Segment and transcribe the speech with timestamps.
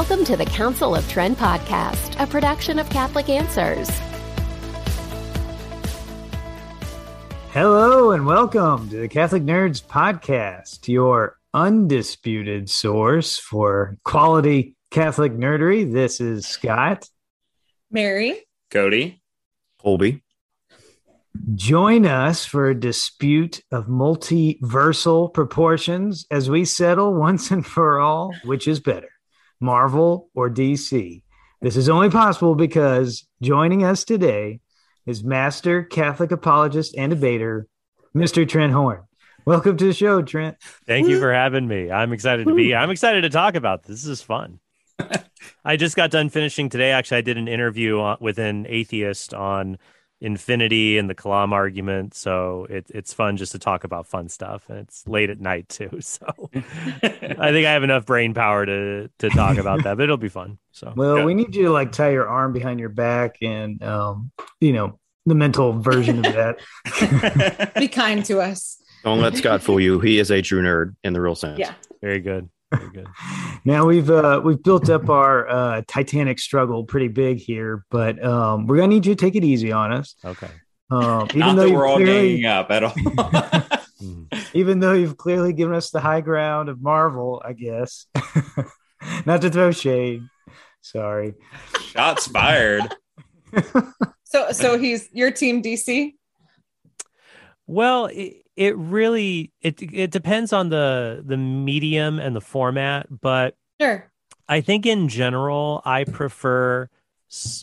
[0.00, 3.90] Welcome to the Council of Trent podcast, a production of Catholic Answers.
[7.50, 15.92] Hello and welcome to the Catholic Nerds Podcast, your undisputed source for quality Catholic nerdery.
[15.92, 17.06] This is Scott.
[17.90, 18.40] Mary.
[18.70, 19.20] Cody.
[19.82, 20.22] Colby.
[21.54, 28.34] Join us for a dispute of multiversal proportions as we settle once and for all
[28.44, 29.10] which is better,
[29.60, 31.22] Marvel or DC.
[31.60, 34.60] This is only possible because joining us today
[35.06, 37.66] is Master Catholic apologist and debater,
[38.16, 38.48] Mr.
[38.48, 39.02] Trent Horn.
[39.44, 40.56] Welcome to the show, Trent.
[40.86, 41.90] Thank you for having me.
[41.90, 42.76] I'm excited to be here.
[42.76, 44.02] I'm excited to talk about this.
[44.02, 44.60] This is fun.
[45.64, 46.92] I just got done finishing today.
[46.92, 49.78] Actually, I did an interview uh, with an atheist on
[50.20, 52.14] infinity and the Kalam argument.
[52.14, 54.62] So it, it's fun just to talk about fun stuff.
[54.68, 55.88] And it's late at night too.
[56.02, 56.26] So
[57.02, 60.28] I think I have enough brain power to to talk about that, but it'll be
[60.28, 60.58] fun.
[60.72, 61.24] So Well, Yeah.
[61.24, 64.98] we need you to like tie your arm behind your back and um, you know,
[65.26, 67.72] the mental version of that.
[67.78, 68.78] Be kind to us.
[69.04, 70.00] Don't let Scott fool you.
[70.00, 71.58] He is a true nerd in the real sense.
[71.58, 71.74] Yeah.
[72.00, 72.48] very good.
[72.72, 73.06] Very good.
[73.64, 78.66] now we've uh we've built up our uh Titanic struggle pretty big here, but um
[78.66, 80.14] we're gonna need you to take it easy on us.
[80.24, 80.48] Okay.
[80.90, 82.92] Um even Not though that you've we're all clearly, ganging up at all.
[84.00, 84.28] Mhm.
[84.54, 88.06] even though you've clearly given us the high ground of Marvel, I guess.
[89.26, 90.22] Not to throw shade.
[90.80, 91.34] Sorry.
[91.82, 92.82] Shots fired.
[94.24, 96.14] So so he's your team DC?
[97.70, 103.54] Well, it, it really it it depends on the the medium and the format, but
[103.80, 104.10] Sure.
[104.48, 106.88] I think in general, I prefer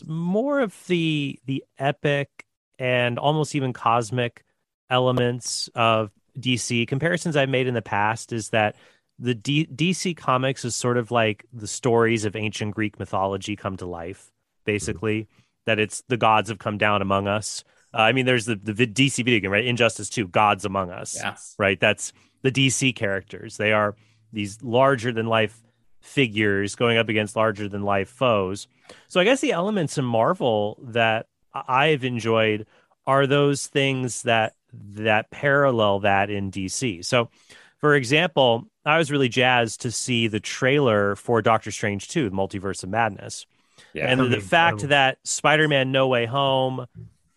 [0.06, 2.46] more of the the epic
[2.78, 4.46] and almost even cosmic
[4.88, 6.88] elements of DC.
[6.88, 8.76] Comparisons I've made in the past is that
[9.18, 13.76] the D- DC comics is sort of like the stories of ancient Greek mythology come
[13.76, 14.72] to life, mm-hmm.
[14.72, 15.28] basically.
[15.66, 17.62] That it's the gods have come down among us.
[17.94, 19.64] Uh, I mean, there's the the DC video game, right?
[19.64, 21.54] Injustice 2, Gods Among Us Yes.
[21.58, 21.78] right?
[21.80, 22.12] That's
[22.42, 23.56] the DC characters.
[23.56, 23.96] They are
[24.32, 25.60] these larger than life
[26.00, 28.66] figures going up against larger than life foes.
[29.08, 32.66] So I guess the elements in Marvel that I- I've enjoyed
[33.06, 37.02] are those things that that parallel that in DC.
[37.04, 37.30] So
[37.78, 42.36] for example, I was really jazzed to see the trailer for Doctor Strange 2, the
[42.36, 43.46] Multiverse of Madness.
[43.94, 44.10] Yeah.
[44.10, 44.88] and the, That'd the be fact incredible.
[44.90, 46.86] that Spider-Man No Way Home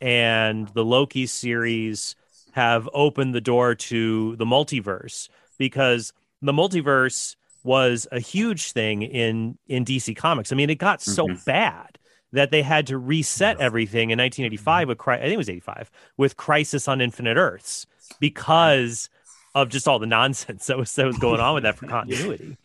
[0.02, 2.16] and the Loki series
[2.52, 9.58] have opened the door to the multiverse because the multiverse was a huge thing in
[9.68, 10.52] in DC Comics.
[10.52, 11.46] I mean, it got so Mhm.
[11.46, 12.00] bad
[12.34, 16.38] that they had to reset everything in 1985 with I think it was 85 with
[16.38, 17.86] Crisis on Infinite Earths
[18.20, 19.10] because
[19.54, 22.58] of just all the nonsense that was that was going on with that for continuity.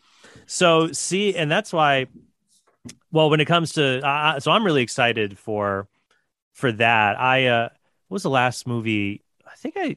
[0.46, 2.06] So see, and that's why.
[3.12, 5.88] Well, when it comes to, uh, so I'm really excited for
[6.56, 7.20] for that.
[7.20, 7.68] I uh,
[8.08, 9.22] what was the last movie?
[9.46, 9.96] I think I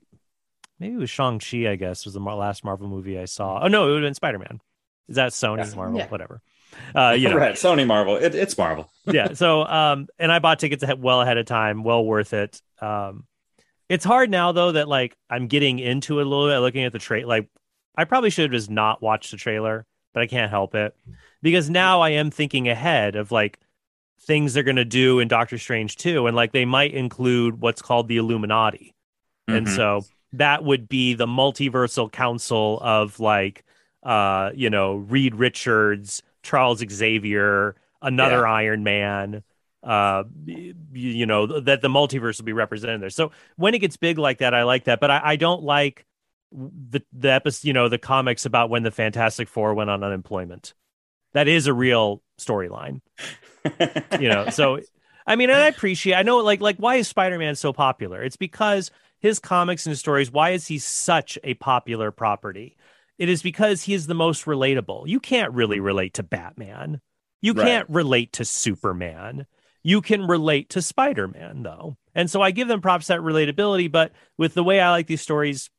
[0.79, 1.69] maybe it was Shang Chi.
[1.69, 3.61] I guess was the last Marvel movie I saw.
[3.63, 4.59] Oh no, it would have been Spider Man.
[5.07, 5.75] Is that Sony Yes.
[5.75, 5.97] Marvel?
[5.97, 6.07] Yeah.
[6.09, 6.41] Whatever.
[6.93, 7.55] Uh, you know, right.
[7.55, 8.17] Sony Marvel.
[8.17, 8.91] It, it's Marvel.
[9.05, 9.33] yeah.
[9.33, 12.61] So, um, and I bought tickets well ahead of time, well worth it.
[12.79, 13.25] Um,
[13.87, 16.91] it's hard now though that like I'm getting into it a little bit, looking at
[16.91, 17.27] the trailer.
[17.27, 17.49] Like,
[17.95, 20.95] I probably should have just not watched the trailer, but I can't help it
[21.41, 23.59] because now I am thinking ahead of like
[24.21, 28.07] things they're gonna do in Doctor Strange 2, and like they might include what's called
[28.07, 28.93] the Illuminati,
[29.47, 29.75] and Mhm.
[29.75, 33.63] so that would be the multiversal council of like,
[34.03, 38.51] uh, you know, Reed Richards, Charles Xavier, another Yeah.
[38.53, 39.43] Iron Man.
[39.81, 43.09] Uh, y- you know that the multiverse will be represented there.
[43.09, 46.05] So when it gets big like that, I like that, but I, I don't like
[46.51, 47.65] the the episode.
[47.65, 50.73] You know, the comics about when the Fantastic Four went on unemployment.
[51.33, 52.99] That is a real storyline
[54.17, 54.79] you know so
[55.27, 58.23] i mean and i appreciate i know like like why is spider-man so popular?
[58.23, 62.77] It's because his comics and his stories why is he such a popular property?
[63.17, 65.07] It is because he is the most relatable.
[65.07, 67.01] You can't really relate to batman.
[67.41, 67.65] You Right.
[67.65, 69.45] can't relate to superman.
[69.83, 71.97] You can relate to spider-man though.
[72.15, 75.21] And so i give them props that relatability but with the way i like these
[75.21, 75.69] stories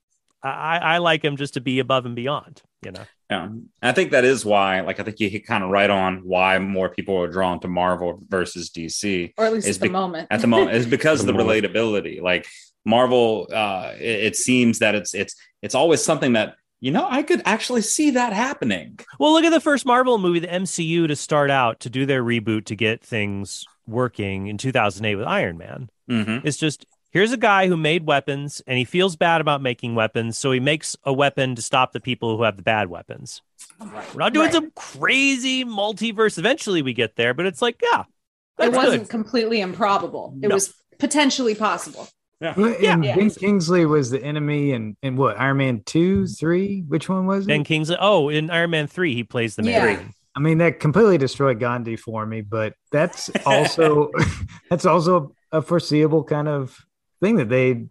[0.42, 3.48] i i like him just to be above and beyond you know Yeah.
[3.82, 6.58] I think that is why, like, I think you hit kind of right on why
[6.58, 9.92] more people are drawn to Marvel versus DC Or at least It's at the be-
[9.92, 10.26] moment.
[10.32, 11.64] at the moment is because of the The moment.
[11.64, 12.20] relatability.
[12.20, 12.46] Like
[12.84, 17.22] Marvel, uh, it, it seems that it's it's it's always something that you know I
[17.22, 18.98] could actually see that happening.
[19.20, 22.24] Well, look at the first Marvel movie, the MCU, to start out to do their
[22.24, 25.90] reboot to get things working in 2008 with Iron Man.
[26.10, 26.46] Mm-hmm.
[26.46, 30.38] It's just here's a guy who made weapons and he feels bad about making weapons,
[30.38, 33.42] so he makes a weapon to stop the people who have the bad weapons.
[33.80, 34.54] We're not doing Right.
[34.54, 36.38] some crazy multiverse.
[36.38, 38.04] Eventually, we get there, but it's like, yeah,
[38.58, 39.08] it wasn't good.
[39.10, 40.34] completely improbable.
[40.42, 40.54] It No.
[40.56, 42.08] was potentially possible.
[42.40, 43.16] Well, And Yeah.
[43.16, 46.84] Ben Kingsley was the enemy in, in what Iron Man two, three?
[46.88, 47.48] Which one was it?
[47.48, 47.96] Ben Kingsley.
[48.00, 50.02] Oh, in Iron Man three, he plays the Yeah.
[50.34, 54.10] I mean, that completely destroyed Gandhi for me, but that's also
[54.70, 56.78] that's also a foreseeable kind of
[57.20, 57.86] thing that they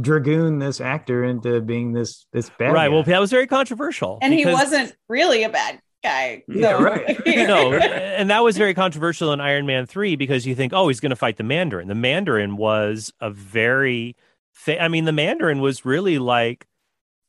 [0.00, 2.86] dragoon this actor into being this this bad right.
[2.86, 2.88] guy.
[2.88, 6.42] Well, that was very controversial, And he wasn't really a bad guy.
[6.48, 6.82] Yeah, though.
[6.82, 7.20] right.
[7.26, 11.00] no, and that was very controversial in Iron Man 3 because you think, oh, he's
[11.00, 11.88] going to fight the Mandarin.
[11.88, 14.16] The Mandarin was a very,
[14.52, 16.66] fa- I mean, the Mandarin was really like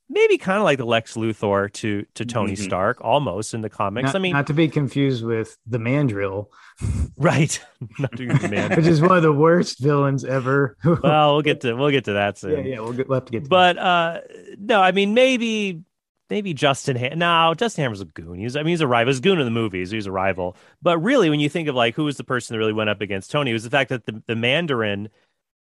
[0.09, 2.57] maybe kind of like the Lex Luthor to to Tony Mhm.
[2.65, 4.07] Stark almost in the comics.
[4.07, 6.49] not, I mean, not to be confused with the Mandrill,
[7.17, 7.59] right?
[7.99, 8.77] Not doing the Mandarin.
[8.77, 10.77] which is one of the worst villains ever.
[11.03, 12.65] well, we'll get to we'll get to that soon.
[12.65, 14.21] yeah, yeah, we'll, get, we'll have to get to But uh
[14.59, 15.81] no, I mean maybe
[16.29, 18.39] maybe Justin Ham- no, Justin Hammer's a goon.
[18.39, 19.11] He's I mean he's a rival.
[19.11, 19.91] He's a goon in the movies.
[19.91, 20.55] He's a rival.
[20.81, 23.01] But really when you think of like who was the person that really went up
[23.01, 25.09] against Tony, it was the fact that the, the Mandarin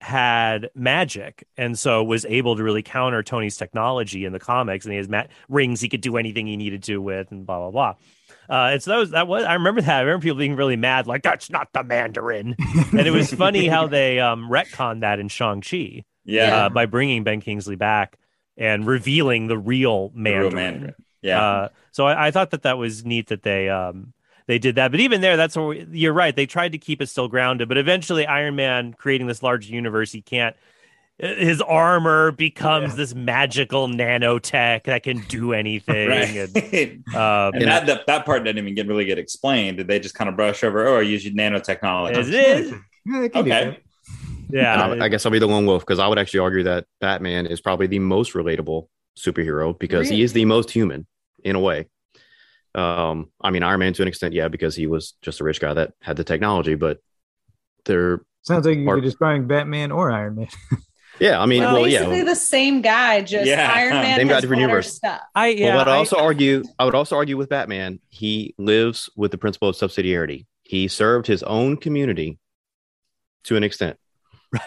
[0.00, 4.92] had magic and so was able to really counter Tony's technology in the comics and
[4.92, 7.70] he has ma- rings he could do anything he needed to with and blah blah
[7.70, 7.94] blah.
[8.48, 9.96] Uh, and so that was that was I remember that.
[9.98, 12.56] I remember people being really mad, like that's not the Mandarin.
[12.92, 16.56] and it was funny how they um retconned that in Shang Chi Yeah.
[16.64, 18.16] uh, by bringing Ben Kingsley back
[18.56, 20.42] and revealing the real The Mandarin.
[20.54, 20.94] real Mandarin.
[21.22, 21.42] Yeah.
[21.42, 24.14] Uh, so I, I thought that that was neat that they um
[24.50, 24.90] they did that.
[24.90, 26.34] But even there, that's where we, you're right.
[26.34, 30.10] They tried to keep it still grounded, but eventually Iron Man creating this large universe,
[30.10, 30.56] he can't.
[31.18, 32.96] His armor becomes Yeah.
[32.96, 36.08] this magical nanotech that can do anything.
[36.08, 36.34] right.
[36.34, 39.76] And, um, and that, that that part didn't even get really get explained.
[39.76, 40.86] Did they just kind of brush over?
[40.88, 42.16] Oh, I use nanotechnology.
[42.16, 42.74] Is it?
[43.06, 43.78] Yeah, they can do Okay.
[44.50, 46.86] yeah, I, I guess I'll be the lone wolf because I would actually argue that
[47.00, 48.88] Batman is probably the most relatable
[49.18, 51.06] superhero because he is the most human
[51.44, 51.86] in a way.
[52.74, 55.60] Um, I mean, Iron Man to an extent, yeah, because he was just a rich
[55.60, 56.98] guy that had the technology, but
[57.84, 60.48] they're, Sounds like you're describing Batman or Iron Man.
[61.20, 62.24] yeah, I mean, Well, well, basically yeah.
[62.24, 63.70] the same guy, just Yeah.
[63.74, 64.94] Iron Man Same guy, different universe.
[64.94, 65.20] stuff.
[65.34, 65.76] I yeah.
[65.76, 69.38] but I'd I- also argue, I would also argue with Batman, he lives with the
[69.38, 70.46] principle of subsidiarity.
[70.62, 72.38] He served his own community
[73.44, 73.98] to an extent.
[74.52, 74.62] Right.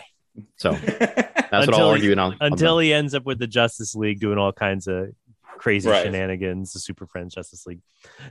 [0.58, 2.12] So that's what I'll he- argue.
[2.12, 5.10] And I'll, until he ends up with the Justice League doing all kinds of
[5.58, 6.04] crazy Right.
[6.04, 7.82] shenanigans, the Super Friends Justice League.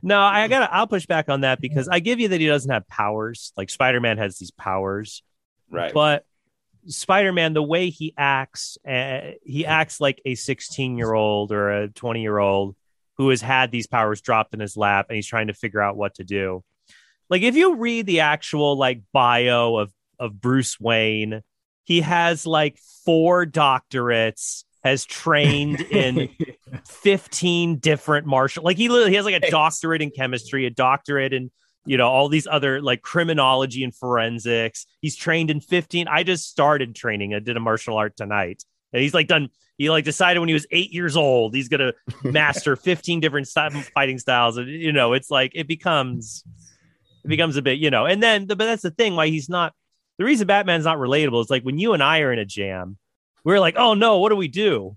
[0.03, 0.51] No, I mm-hmm.
[0.51, 1.95] gotta I'll push back on that because mm-hmm.
[1.95, 3.53] I give you that he doesn't have powers.
[3.57, 5.23] Like Spider Man has these powers,
[5.71, 5.93] right.
[5.93, 6.25] but
[6.87, 9.71] Spider Man, the way he acts, uh, he mm-hmm.
[9.71, 12.77] acts like a 16 year old or a 20 year old
[13.19, 15.97] who has had these powers dropped in his lap and he's trying to figure out
[15.97, 16.65] what to do.
[17.31, 21.43] Like if you read the actual like bio of of Bruce Wayne,
[21.85, 26.29] he has like four doctorates, has trained in
[26.87, 31.33] 15 different martial like he literally he has like a doctorate in chemistry, a doctorate
[31.33, 31.51] in
[31.85, 34.87] you know all these other like criminology and forensics.
[35.01, 36.09] He's trained in 15.
[36.09, 37.35] I just started training.
[37.35, 38.65] I did a martial art tonight.
[38.93, 39.49] And he's like done
[39.79, 41.81] he like decided when he was 8 years old he's going
[42.23, 46.45] to master 15 different fighting styles and you know it's like it becomes
[47.25, 49.73] it becomes a bit you know and then but that's the thing why he's not
[50.19, 52.97] the reason batman's not relatable is like when you and i are in a jam
[53.45, 54.97] we're like oh no what do we do?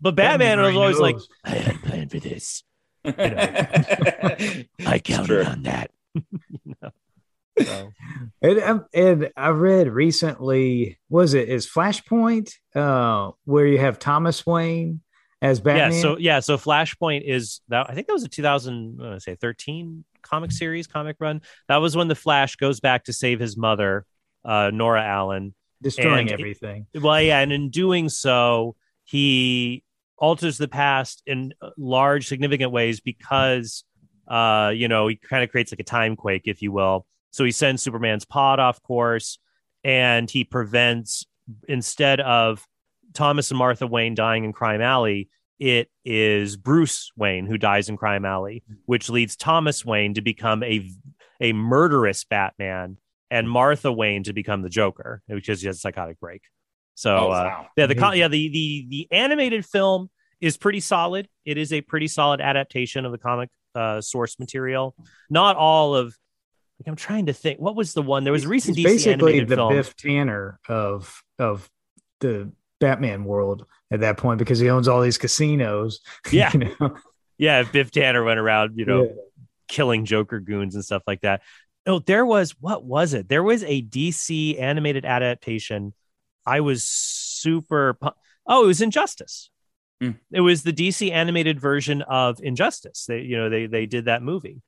[0.00, 2.62] But batman, was already always like i had a plan for this.
[3.04, 5.90] I counted on that.
[6.64, 6.90] You know?
[7.60, 7.90] So,
[8.40, 14.46] And, um, and I read recently, was it is Flashpoint, uh, where you have Thomas
[14.46, 15.00] Wayne
[15.42, 15.92] as Batman?
[15.92, 19.36] yeah so yeah so flashpoint is that i think that was a 2000 i say
[19.36, 21.40] 13 comic series comic run?
[21.68, 24.04] That was when the flash goes back to save his mother
[24.44, 26.86] uh nora allen destroying and- everything.
[26.94, 29.84] Well, yeah, and in doing so, he
[30.16, 33.84] alters the past in large, significant ways because,
[34.26, 37.06] uh, you know, he kind of creates like a time quake, if you will.
[37.30, 39.38] So he sends Superman's pod off course,
[39.84, 41.24] and he prevents
[41.68, 42.66] instead of
[43.14, 45.28] Thomas and Martha Wayne dying in Crime Alley.
[45.58, 50.62] It is Bruce Wayne who dies in Crime Alley, which leads Thomas Wayne to become
[50.62, 50.90] a
[51.40, 52.96] a murderous Batman
[53.30, 56.42] and Martha Wayne to become the Joker because he has a psychotic break.
[56.94, 61.28] So Oh, uh, yeah, the co- yeah the the the animated film is pretty solid.
[61.44, 64.94] It is a pretty solid adaptation of the comic uh, source material.
[65.30, 66.06] Not all of
[66.80, 67.58] like I'm trying to think.
[67.60, 68.24] What was the one?
[68.24, 69.72] There was a recent He's DC basically animated the film.
[69.74, 71.68] Biff Tannen of of
[72.20, 76.00] the Batman world at that point because he owns all these casinos.
[76.32, 76.50] Yeah.
[76.52, 76.96] you know?
[77.36, 79.10] Yeah, if Biff Tannen went around, you know, Yeah.
[79.68, 81.42] killing Joker goons and stuff like that.
[81.88, 83.28] Oh, there was what was it?
[83.28, 85.94] There was a DC animated adaptation.
[86.46, 87.94] I was super.
[87.94, 88.10] pu-
[88.46, 89.50] Oh, it was Injustice.
[90.00, 90.12] Hmm.
[90.30, 93.06] It was the DC animated version of Injustice.
[93.06, 94.62] They, you know, they they did that movie,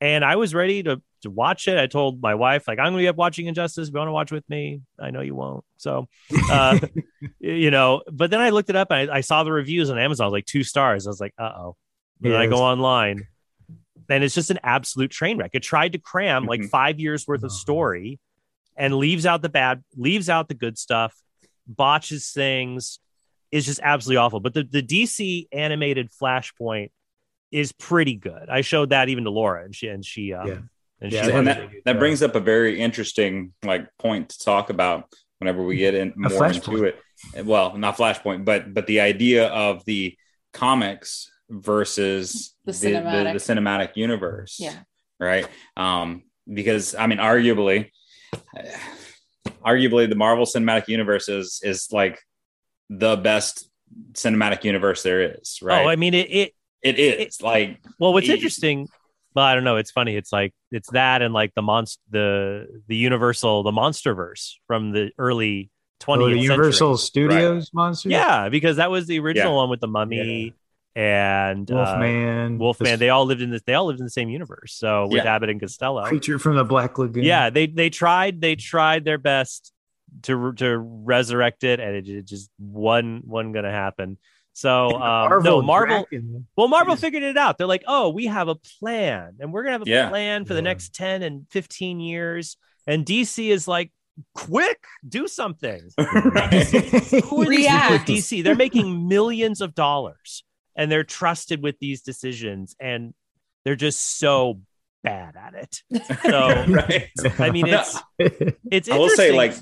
[0.00, 1.78] and I was ready to to watch it.
[1.78, 3.88] I told my wife like I'm going to be up watching Injustice.
[3.88, 5.64] If you want to watch with me, I know you won't.
[5.76, 6.08] So,
[6.50, 6.78] uh,
[7.38, 8.02] you know.
[8.10, 8.90] But then I looked it up.
[8.90, 10.32] And I, I saw the reviews on Amazon.
[10.32, 11.06] Like two stars.
[11.06, 11.76] I was like, uh oh.
[12.20, 13.26] Then I go online,
[14.12, 15.50] and it's just an absolute train wreck.
[15.54, 16.70] It tried to cram like Mhm.
[16.70, 17.54] five years worth of Oh.
[17.54, 18.18] story,
[18.76, 21.14] and leaves out the bad, leaves out the good stuff,
[21.66, 22.98] botches things.
[23.50, 24.40] Is just absolutely awful.
[24.40, 26.90] But the the DC animated Flashpoint
[27.50, 28.48] is pretty good.
[28.48, 30.58] I showed that even to Laura, and she and she um, Yeah.
[31.02, 34.70] and Yeah, she and that, that brings up a very interesting like point to talk
[34.70, 36.94] about whenever we get in more into flashpoint.
[37.36, 37.44] it.
[37.44, 40.16] Well, not flashpoint, but but the idea of the
[40.54, 43.32] comics versus The the, the, cinematic.
[43.32, 44.56] the cinematic universe.
[44.60, 44.76] Yeah.
[45.20, 45.46] Right.
[45.76, 46.22] Um,
[46.52, 47.90] because I mean, arguably,
[49.64, 52.18] arguably the Marvel Cinematic Universe is is like
[52.90, 53.68] the best
[54.12, 55.58] cinematic universe there is.
[55.62, 55.84] Right.
[55.84, 56.30] Oh, I mean it.
[56.30, 58.88] it it is like well, what's It- interesting?
[59.34, 59.76] Well, I don't know.
[59.76, 60.14] It's funny.
[60.16, 65.10] It's like it's that and like the monster, the the Universal, the MonsterVerse from the
[65.18, 65.70] early
[66.02, 66.42] Oh, twentieth the century.
[66.56, 68.10] Universal Studios monsters.
[68.12, 69.56] Yeah, because that was the original Yeah.
[69.56, 70.52] one with the mummy
[70.94, 72.90] and uh, Wolfman, Wolfman.
[72.90, 73.62] this They all lived in this.
[73.62, 74.74] They all lived in the same universe.
[74.74, 75.34] So with Yeah.
[75.34, 77.24] Abbott and Costello, creature from the Black Lagoon.
[77.24, 79.72] yeah, they they tried they tried their best
[80.22, 84.18] to to resurrect it, and it ju- just wasn't wasn't going to happen.
[84.54, 86.04] So um, no, Marvel.
[86.10, 86.46] Draken.
[86.56, 87.56] Well, Marvel figured it out.
[87.56, 90.10] They're like, oh, we have a plan, and we're gonna have a Yeah.
[90.10, 92.58] plan for the next ten and fifteen years.
[92.86, 93.92] And DC is like,
[94.34, 95.80] quick, do something.
[95.96, 98.08] Who are these React.
[98.08, 98.42] DC?
[98.44, 100.44] They're making millions of dollars
[100.76, 103.14] and they're trusted with these decisions and
[103.64, 104.60] they're just so
[105.02, 105.82] bad at it.
[106.22, 107.10] So right.
[107.38, 107.98] I mean it's
[108.70, 109.54] it's I will say, like,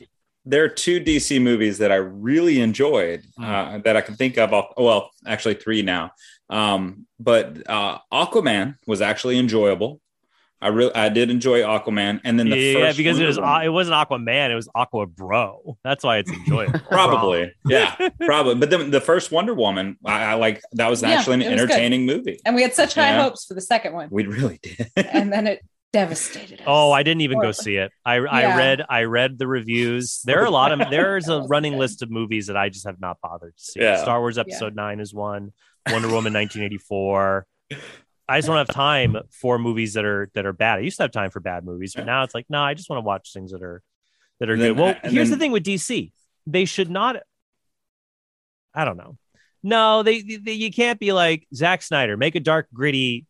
[0.45, 4.53] there are two DC movies that I really enjoyed uh, that I can think of.
[4.53, 6.13] Off, well, actually, three now.
[6.49, 10.01] Um, but uh, Aquaman was actually enjoyable.
[10.63, 13.63] I really, I did enjoy Aquaman, and then the yeah, first because it was Woman-
[13.63, 15.79] it wasn't Aquaman, it was Aqua Bro.
[15.85, 16.79] That's why it's enjoyable.
[16.91, 18.57] probably, yeah, probably.
[18.57, 21.51] But then the first Wonder Woman, I, I like that was Yeah, actually an it
[21.53, 21.71] was good.
[21.71, 22.39] entertaining movie.
[22.45, 23.23] And we had such high Yeah.
[23.23, 24.09] hopes for the second one.
[24.11, 24.91] We really did.
[24.97, 25.61] And then it
[25.95, 26.65] devastated us.
[26.69, 27.91] Oh, I didn't even go see it.
[28.05, 28.57] I I Yeah.
[28.59, 30.21] read I read the reviews.
[30.25, 33.01] There are a lot of there's a running list of movies that I just have
[33.01, 33.81] not bothered to see.
[33.81, 33.97] Yeah.
[34.03, 35.53] Star Wars Episode Nine is one.
[35.91, 37.47] Wonder Woman 1984.
[38.31, 40.79] I just don't have time for movies that are that are bad.
[40.79, 42.89] I used to have time for bad movies, but now it's like no, I just
[42.89, 43.83] want to watch things that are
[44.39, 44.79] that are then- good.
[44.81, 46.13] Well, here's the thing with DC:
[46.47, 47.17] they should not.
[48.75, 49.17] I don't know.
[49.63, 52.17] No, they, they you can't be like Zack Snyder.
[52.17, 53.27] Make a dark, gritty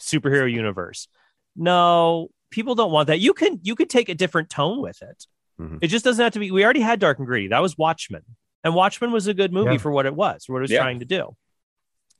[0.00, 1.08] superhero universe.
[1.56, 3.20] No, people don't want that.
[3.20, 5.26] You can you could take a different tone with it.
[5.60, 5.78] Mhm.
[5.82, 6.50] It just doesn't have to be.
[6.50, 7.48] We already had Dark and Gritty.
[7.48, 8.22] That was Watchmen,
[8.64, 9.78] and Watchmen was a good movie Yeah.
[9.78, 10.82] for what it was, for what it was Yeah.
[10.82, 11.36] trying to do.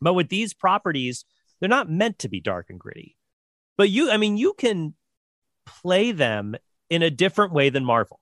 [0.00, 1.24] But with these properties,
[1.60, 3.16] they're not meant to be dark and gritty.
[3.76, 4.94] But you, I mean, you can
[5.66, 6.56] play them
[6.90, 8.20] in a different way than Marvel.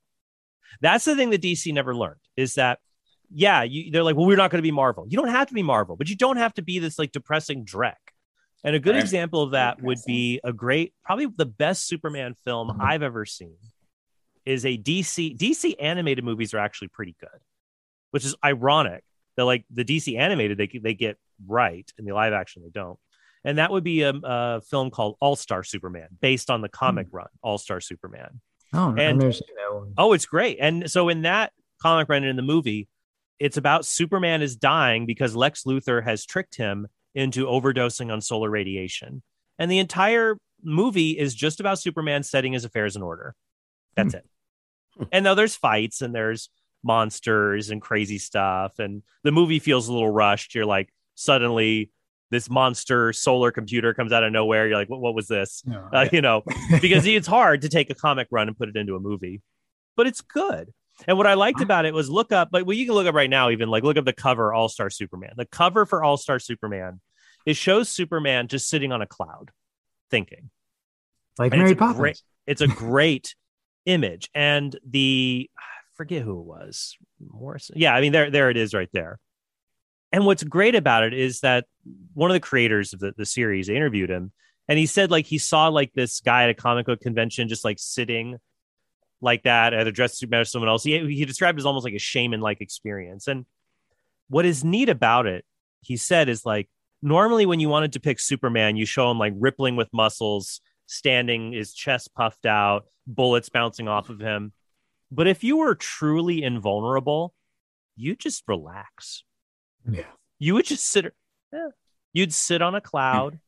[0.81, 2.81] That's the thing that DC never learned is that,
[3.31, 5.07] yeah, you, they're like, well, we're not going to be Marvel.
[5.09, 7.65] You don't have to be Marvel, but you don't have to be this like depressing
[7.65, 7.95] dreck.
[8.65, 9.03] And a good Right.
[9.03, 12.83] example of that would be a great, probably the best Superman film mm-hmm.
[12.83, 13.57] I've ever seen
[14.45, 15.37] is a DC.
[15.37, 17.41] DC animated movies are actually pretty good,
[18.11, 19.05] which is ironic
[19.37, 21.17] that like the DC animated they they get
[21.47, 22.99] right and the live action they don't.
[23.47, 27.07] And that would be a, a film called All Star Superman, based on the comic
[27.13, 28.41] run All Star Superman.
[28.75, 29.41] Oh, And-.
[29.97, 30.59] Oh, it's great.
[30.61, 32.89] And so in that comic run and in the movie,
[33.39, 38.51] it's about Superman is dying because Lex Luthor has tricked him into overdosing on solar
[38.51, 39.23] radiation.
[39.59, 43.35] And the entire movie is just about Superman setting his affairs in order.
[43.95, 44.27] That's it.
[45.13, 46.51] And now there's fights and there's
[46.83, 48.79] monsters and crazy stuff.
[48.81, 50.55] And the movie feels a little rushed.
[50.55, 51.91] You're like, suddenly
[52.31, 54.67] this monster solar computer comes out of nowhere.
[54.69, 55.63] You're like, what, what was this?
[55.65, 56.43] No, Uh, you know,
[56.81, 59.41] because it's hard to take a comic run and put it into a movie,
[59.97, 60.73] but it's good.
[61.07, 63.15] And what I liked about it was look up, but well, you can look up
[63.15, 65.33] right now, even like look up the cover All Star Superman.
[65.37, 67.01] The cover for All Star Superman,
[67.45, 69.51] it shows Superman just sitting on a cloud,
[70.11, 70.51] thinking.
[71.39, 71.99] like And Mary it's a Poppins.
[72.01, 73.35] great- It's a great
[73.85, 75.63] image, and the I
[75.95, 77.77] forget who it was, Morrison.
[77.79, 79.19] Yeah, I mean there there it is right there.
[80.13, 81.67] And what's great about it is that
[82.15, 84.33] one of the creators of the, the series interviewed him,
[84.69, 87.65] and he said like he saw like this guy at a comic book convention just
[87.65, 88.39] like sitting
[89.21, 90.85] like that, at a dress suit or someone else.
[90.85, 93.29] He he described it as almost like a shaman like experience.
[93.29, 93.47] And
[94.29, 95.45] what is neat about it,
[95.81, 96.69] he said, is like
[97.03, 101.53] normally when you want to depict Superman, you show him like rippling with muscles, standing,
[101.53, 104.53] his chest puffed out, bullets bouncing off of him.
[105.11, 107.33] But if you were truly invulnerable,
[107.97, 109.23] you just relax.
[109.91, 110.05] Yeah.
[110.39, 111.13] You would just sit.
[111.53, 111.69] yeah.
[112.13, 113.39] You'd sit on a cloud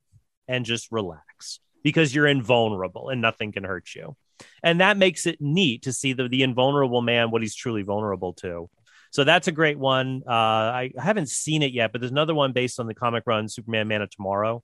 [0.48, 4.16] and just relax because you're invulnerable and nothing can hurt you.
[4.62, 8.34] And that makes it neat to see the, the invulnerable man, what he's truly vulnerable
[8.34, 8.68] to.
[9.10, 10.22] So that's a great one.
[10.26, 13.48] Uh, I haven't seen it yet, but there's another one based on the comic run
[13.48, 14.62] Superman Man of Tomorrow,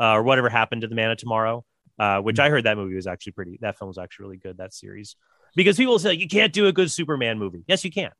[0.00, 1.64] uh, or whatever happened to the Man of Tomorrow,
[1.98, 3.58] uh, which I heard that movie was actually pretty.
[3.60, 4.56] That film was actually really good.
[4.56, 5.16] That series,
[5.54, 7.64] because people say you can't do a good Superman movie.
[7.66, 8.10] Yes, you can.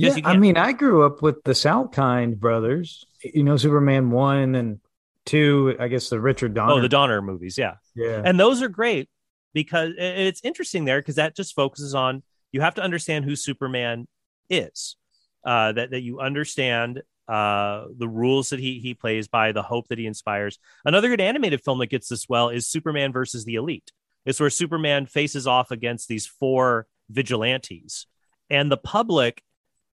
[0.00, 3.04] Yes, Yeah, I mean, I grew up with the Salkind brothers.
[3.22, 4.80] You know, Superman one and
[5.26, 5.76] two.
[5.78, 6.72] I guess the Richard Donner.
[6.72, 7.74] Oh, the Donner movies, yeah.
[7.94, 9.08] yeah, and those are great
[9.52, 14.06] because it's interesting there because that just focuses on you have to understand who superman
[14.48, 14.96] is
[15.44, 19.88] uh that, that you understand uh the rules that he he plays by the hope
[19.88, 23.54] that he inspires another good animated film that gets this well is superman versus the
[23.54, 23.92] elite
[24.24, 28.06] it's where superman faces off against these four vigilantes
[28.48, 29.42] and the public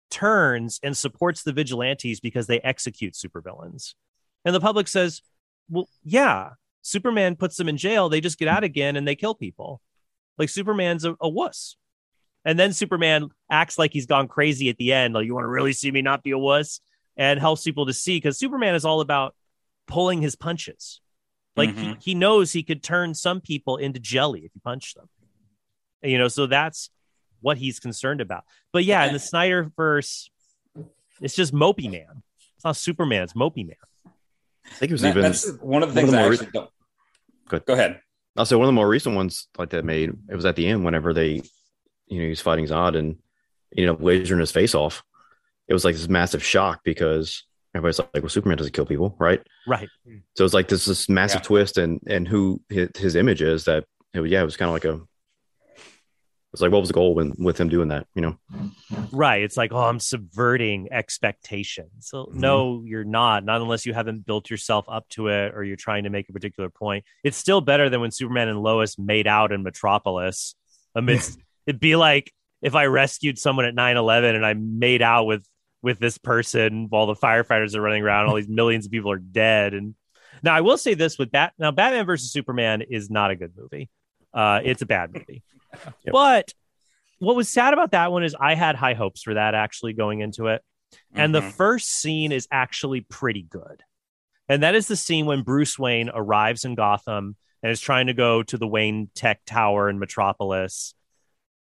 [0.10, 3.96] turns and supports the vigilantes because they execute supervillains
[4.46, 5.22] and the public says
[5.70, 6.52] well yeah
[6.86, 9.82] Superman puts them in jail, they just get out again and they kill people.
[10.38, 11.78] Like Superman's a, a wuss.
[12.46, 15.16] And then Superman acts like he's gone crazy at the end.
[15.16, 16.82] Like, you want to really see me not be a wuss?
[17.18, 19.34] And helps people to see because Superman is all about
[19.88, 21.02] pulling his punches.
[21.56, 22.04] Like he, Mhm.
[22.04, 25.10] he knows he could turn some people into jelly if you punch them.
[26.04, 26.92] You know, so that's
[27.46, 28.44] what he's concerned about.
[28.74, 30.32] But yeah, in the Snyder verse,
[31.22, 32.24] it's just Mopey Man.
[32.56, 33.76] It's not Superman, it's Mopey Man.
[34.66, 35.22] I think it was That- even.
[35.22, 36.70] that's one of the one of things the I more actually don't.
[37.48, 37.66] Good.
[37.66, 38.02] Go ahead.
[38.36, 40.84] Also, one of the more recent ones like that made it was at the end
[40.84, 41.44] whenever they,
[42.08, 43.18] you know, he's fighting Zod and
[43.72, 45.04] you know lasering his face off.
[45.68, 47.44] It was like this massive shock because
[47.76, 49.88] everybody's like, "Well, Superman doesn't kill people, right?" Right.
[50.36, 51.48] So it's like this this massive Yeah.
[51.48, 54.70] twist and and who his, his image is that it, was- yeah, it was kind
[54.70, 55.00] of like a.
[56.56, 58.08] It's like what was the goal when, with him doing that?
[58.16, 58.38] You know,
[59.12, 59.44] Right.
[59.44, 62.08] It's like, oh, I'm subverting expectations.
[62.08, 62.36] So Mhm.
[62.36, 63.44] no, you're not.
[63.44, 66.34] Not unless you haven't built yourself up to it or you're trying to make a
[66.34, 67.04] particular point.
[67.24, 70.56] It's still better than when Superman and Lois made out in Metropolis.
[70.96, 71.38] Amidst
[71.68, 75.46] it'd be like if I rescued someone at 9-11 and I made out with
[75.82, 79.20] with this person while the firefighters are running around, all these millions of people are
[79.20, 79.74] dead.
[79.76, 79.94] And
[80.42, 83.54] now I will say this with Bat now Batman versus Superman is not a good
[83.58, 83.90] movie.
[84.34, 85.44] Uh it's a bad movie.
[86.04, 86.12] Yep.
[86.12, 86.54] But
[87.20, 90.20] what was sad about that one is I had high hopes for that actually going
[90.22, 90.62] into it.
[91.14, 91.52] And the Mhm.
[91.54, 93.84] first scene is actually pretty good.
[94.48, 98.14] And that is the scene when Bruce Wayne arrives in Gotham and is trying to
[98.14, 100.94] go to the Wayne Tech Tower in Metropolis.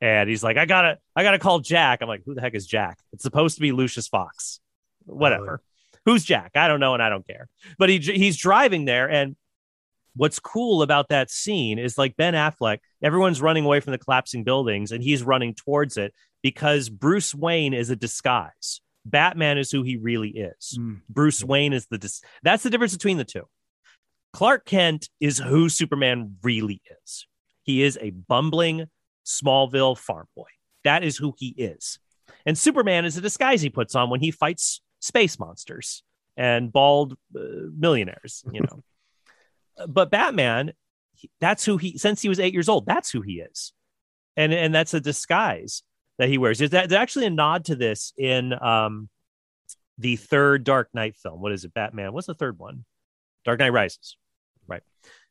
[0.01, 2.03] And he's like, I gotta, I gotta call Jack.
[2.03, 2.99] I'm like, who the heck is Jack?
[3.13, 4.61] It's supposed to be Lucius Fox.
[5.07, 5.61] Whatever.
[6.05, 6.53] Who's Jack?
[6.55, 7.49] I don't know, and I don't care.
[7.79, 9.37] But he he's driving there, and
[10.19, 14.45] what's cool about that scene is like Ben Affleck, everyone's running away from the collapsing
[14.45, 18.81] buildings, and he's running towards it because Bruce Wayne is a disguise.
[19.05, 20.77] Batman is who he really is.
[20.79, 21.01] Mm.
[21.09, 23.45] Bruce Wayne is the dis- that's the difference between the two.
[24.33, 27.27] Clark Kent is who Superman really is.
[27.63, 28.87] He is a bumbling
[29.25, 30.49] Smallville farm boy.
[30.85, 31.99] That is who he is.
[32.45, 36.03] And Superman is a disguise he puts on when he fights space monsters
[36.37, 37.41] and bald uh,
[37.77, 38.83] millionaires, you know.
[39.87, 40.73] But Batman,
[41.41, 43.73] that's who he since he was 8 years old, that's who he is.
[44.37, 45.83] And and that's a disguise
[46.19, 46.59] that he wears.
[46.59, 49.09] There's, there's actually a nod to this in um
[49.99, 51.41] the third Dark Knight film.
[51.41, 51.75] What is it?
[51.75, 52.13] Batman.
[52.13, 52.85] What's the third one?
[53.45, 54.17] Dark Knight Rises.
[54.67, 54.83] Right.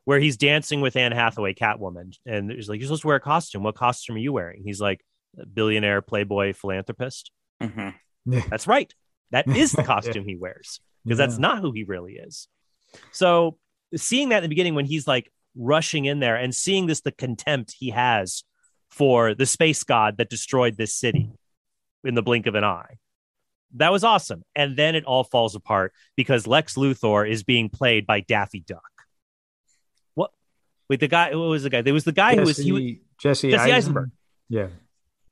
[0.03, 2.17] Where he's dancing with Anne Hathaway, Catwoman.
[2.25, 3.63] And he's like, You're supposed to wear a costume.
[3.63, 4.63] What costume are you wearing?
[4.65, 5.01] He's like,
[5.53, 7.31] billionaire, playboy, philanthropist.
[7.61, 7.93] Mhm.
[8.25, 8.93] That's right.
[9.31, 12.47] That is the costume he wears because that's not who he really is.
[13.11, 13.57] So
[13.95, 17.11] seeing that in the beginning when he's like rushing in there and seeing this, the
[17.11, 18.43] contempt he has
[18.89, 21.31] for the space god that destroyed this city
[22.03, 22.97] in the blink of an eye.
[23.75, 24.43] That was awesome.
[24.55, 28.81] And then it all falls apart because Lex Luthor is being played by Daffy Duck.
[30.13, 30.31] What?
[30.89, 31.81] Wait, the guy, what was the guy?
[31.81, 32.81] There was the guy who was, he, was-
[33.19, 34.11] Jesse, Jesse Eisen- Eisenberg.
[34.47, 34.67] Yeah.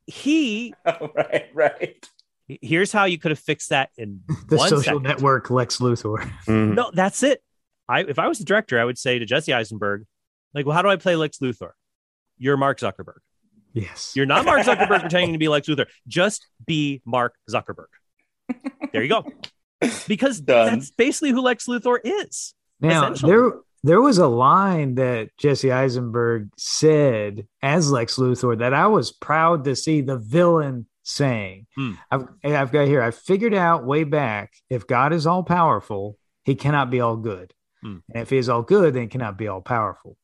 [0.05, 2.09] he, Oh, right, right.
[2.47, 5.03] here's how you could have fixed that in The one social second.
[5.03, 6.17] network Lex Luthor.
[6.45, 6.75] Mhm.
[6.75, 7.41] No, that's it.
[7.87, 10.05] I if I was the director, I would say to Jesse Eisenberg,
[10.53, 11.71] like, well, how do I play Lex Luthor?
[12.37, 13.19] You're Mark Zuckerberg.
[13.73, 14.13] Yes.
[14.15, 15.87] You're not Mark Zuckerberg pretending to be Lex Luthor.
[16.07, 17.87] Just be Mark Zuckerberg.
[18.93, 19.25] There you go.
[20.07, 20.73] Because Done.
[20.73, 22.53] that's basically who Lex Luthor is.
[22.79, 23.51] Now there
[23.83, 29.65] there was a line that Jesse Eisenberg said as Lex Luthor that I was proud
[29.65, 31.67] to see the villain saying.
[31.75, 31.93] Hmm.
[32.09, 33.01] I've I've got here.
[33.01, 37.53] I figured out way back if God is all powerful, he cannot be all good.
[37.85, 37.97] Hmm.
[38.13, 40.17] And if he is all good, then he cannot be all powerful.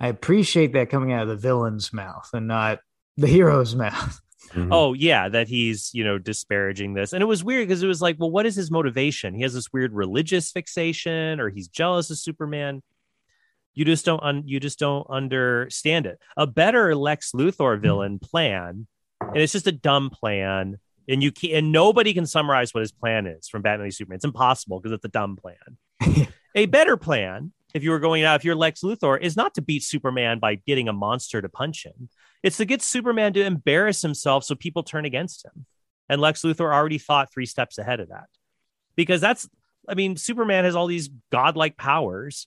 [0.00, 2.80] I appreciate that coming out of the villain's mouth and not
[3.16, 4.20] the hero's mouth.
[4.52, 4.68] Mhm.
[4.70, 8.02] oh yeah that he's you know disparaging this and it was weird because it was
[8.02, 12.10] like well what is his motivation he has this weird religious fixation or he's jealous
[12.10, 12.82] of superman
[13.72, 18.86] you just don't un- you just don't understand it a better lex luthor villain plan
[19.22, 22.92] and it's just a dumb plan and you can and nobody can summarize what his
[22.92, 26.96] plan is from batman v superman it's impossible because it's a dumb plan a better
[26.96, 30.38] plan if you were going out if you're lex luthor is not to beat superman
[30.38, 32.08] by getting a monster to punch him
[32.44, 35.64] it's to get Superman to embarrass himself so people turn against him.
[36.10, 38.26] And Lex Luthor already thought three steps ahead of that.
[38.96, 39.48] Because that's,
[39.88, 42.46] I mean, Superman has all these godlike powers.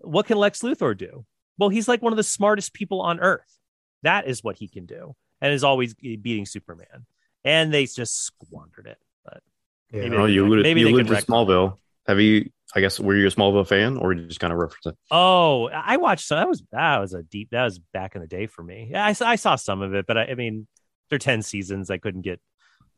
[0.00, 1.24] What can Lex Luthor do?
[1.56, 3.58] Well, he's like one of the smartest people on earth.
[4.02, 7.06] That is what he can do and is always beating Superman.
[7.42, 8.98] And they just squandered it.
[9.24, 9.42] But
[9.90, 10.02] Yeah.
[10.02, 11.78] Maybe Oh, you alluded, Maybe you they alluded could to Smallville.
[12.06, 12.50] Have you?
[12.76, 14.96] I guess were you a Smallville fan, or did you just kind of reference it?
[15.10, 16.26] Oh, I watched.
[16.26, 17.48] So that was that was a deep.
[17.50, 18.88] That was back in the day for me.
[18.90, 20.66] Yeah, I, saw- I saw some of it, but I, I mean,
[21.08, 21.90] there are ten seasons.
[21.90, 22.40] I couldn't get.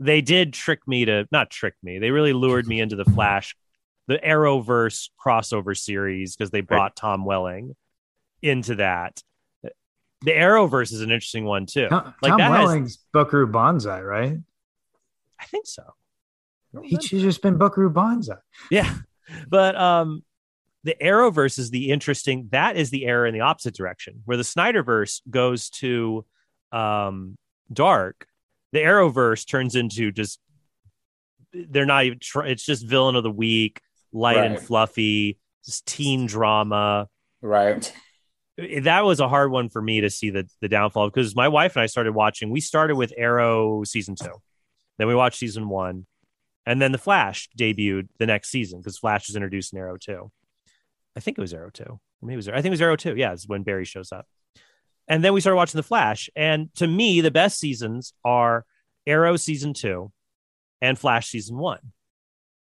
[0.01, 1.99] They did trick me to not trick me.
[1.99, 3.55] They really lured me into the Flash,
[4.09, 7.77] the Arrowverse crossover series because they brought Tom Welling
[8.43, 9.23] into that.
[9.63, 11.89] The Arrowverse is an interesting one too.
[11.89, 14.37] Tom, Like Tom that has- Welling's Buckaroo Banzai, right?
[15.39, 15.83] I think so.
[15.85, 15.87] I
[16.75, 18.35] don't He should just been Buckaroo Banzai.
[18.71, 18.95] Yeah.
[19.49, 20.23] But um
[20.85, 24.43] the Arrowverse is the interesting that is the error in the opposite direction where the
[24.43, 26.25] Snyderverse goes to
[26.73, 27.37] um
[27.73, 28.27] dark
[28.73, 30.39] the Arrowverse turns into just
[31.53, 33.81] they're not even tr- it's just villain of the week
[34.13, 37.09] light and fluffy just teen drama
[37.43, 37.93] Right.
[38.83, 41.77] that was a hard one for me to see the the downfall because my wife
[41.77, 42.51] and I started watching.
[42.51, 44.33] We started with Arrow season two,
[44.99, 46.07] then we watched season one,
[46.67, 50.31] and then the Flash debuted the next season because Flash was introduced in Arrow two.
[51.17, 52.97] I think it was Arrow two, or maybe it was I think it was Arrow
[52.97, 53.17] two.
[53.17, 54.27] Yeah, it's when Barry shows up,
[55.09, 56.31] and then we started watching the Flash.
[56.37, 58.65] And to me, the best seasons are
[59.07, 60.13] Arrow season two
[60.81, 61.93] and Flash season one,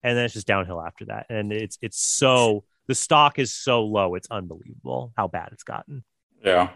[0.03, 1.27] and then it's just downhill after that.
[1.29, 6.03] And it's it's so the stock is so low, it's unbelievable how bad it's gotten.
[6.43, 6.69] Yeah.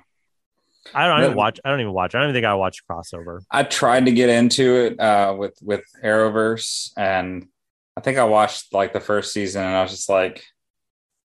[0.93, 1.59] I don't, I don't watch.
[1.63, 2.13] I don't even watch.
[2.15, 3.39] I don't even think I watch crossover.
[3.51, 7.47] I tried to get into it uh, with with Arrowverse, and
[7.95, 10.43] I think I watched like the first season, and I was just like,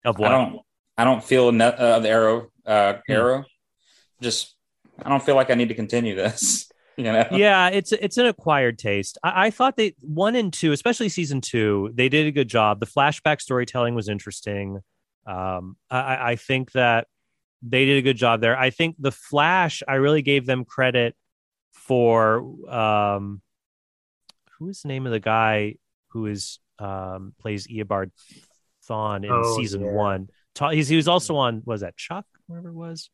[0.04, 0.60] Of I don't,
[0.96, 3.12] I don't feel ne- uh, the Arrow, uh, Hmm.
[3.12, 3.44] Arrow.
[4.22, 4.54] Just,
[5.02, 6.68] I don't feel like I need to continue this.
[6.96, 7.26] You know?
[7.32, 9.18] yeah, it's it's an acquired taste.
[9.24, 12.78] I, I thought they one and two, especially season two, they did a good job.
[12.78, 14.78] The flashback storytelling was interesting.
[15.26, 17.08] Um, I, I think that
[17.66, 18.56] they did a good job there.
[18.58, 21.14] I think the Flash, I really gave them credit
[21.72, 22.38] for
[22.70, 23.40] um,
[24.58, 25.76] who is the name of the guy
[26.08, 28.10] who is um plays Eobard
[28.88, 29.92] Thawne in Oh, season yeah.
[29.92, 30.28] one.
[30.54, 33.10] Ta- He's, he was also on was that Chuck, whatever it was.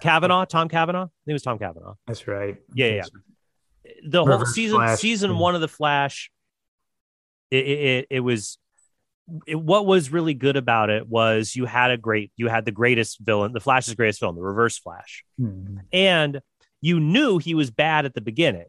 [0.00, 1.02] Cavanagh, Tom Cavanagh.
[1.02, 1.92] I think it was Tom Cavanagh.
[2.06, 2.56] That's right.
[2.74, 3.02] Yeah, yeah.
[4.06, 4.98] the whole Reverse season Flash.
[5.00, 6.30] season one of the Flash.
[7.50, 8.58] It, it, it was.
[9.46, 12.72] It, what was really good about it was you had a great you had the
[12.72, 15.78] greatest villain the flash's greatest villain the reverse flash Hmm.
[15.92, 16.40] and
[16.80, 18.66] you knew he was bad at the beginning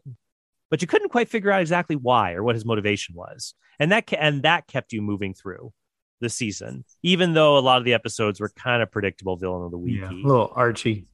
[0.70, 4.12] but you couldn't quite figure out exactly why or what his motivation was and that
[4.18, 5.72] and that kept you moving through
[6.20, 9.70] the season even though a lot of the episodes were kind of predictable villain of
[9.70, 11.06] the week Yeah, little Archie.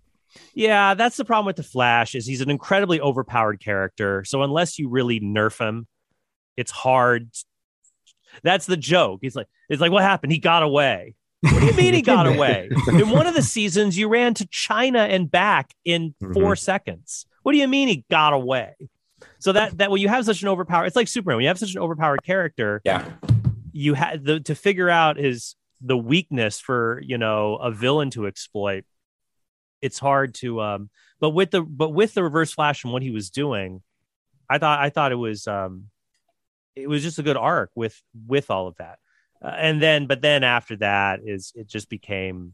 [0.54, 4.24] yeah, that's the problem with the Flash is he's an incredibly overpowered character.
[4.24, 5.86] So unless you really nerf him,
[6.56, 7.30] it's hard.
[8.42, 9.20] That's the joke.
[9.22, 10.32] He's like, it's like, what happened?
[10.32, 11.14] He got away.
[11.40, 12.68] What do you mean he got away?
[12.88, 17.26] In one of the seasons, you ran to China and back in 4 seconds.
[17.42, 18.74] What do you mean he got away?
[19.38, 21.36] So that that when you have such an overpowered, it's like Superman.
[21.36, 23.04] When you have such an overpowered character, Yeah.
[23.72, 28.26] you had the to figure out his the weakness for you know a villain to
[28.26, 28.84] exploit
[29.82, 30.88] it's hard to um
[31.20, 33.82] but with the but with the reverse flash and what he was doing
[34.48, 35.84] i thought i thought it was um
[36.76, 38.98] it was just a good arc with with all of that.
[39.42, 42.52] Uh, and then but then after that is it just became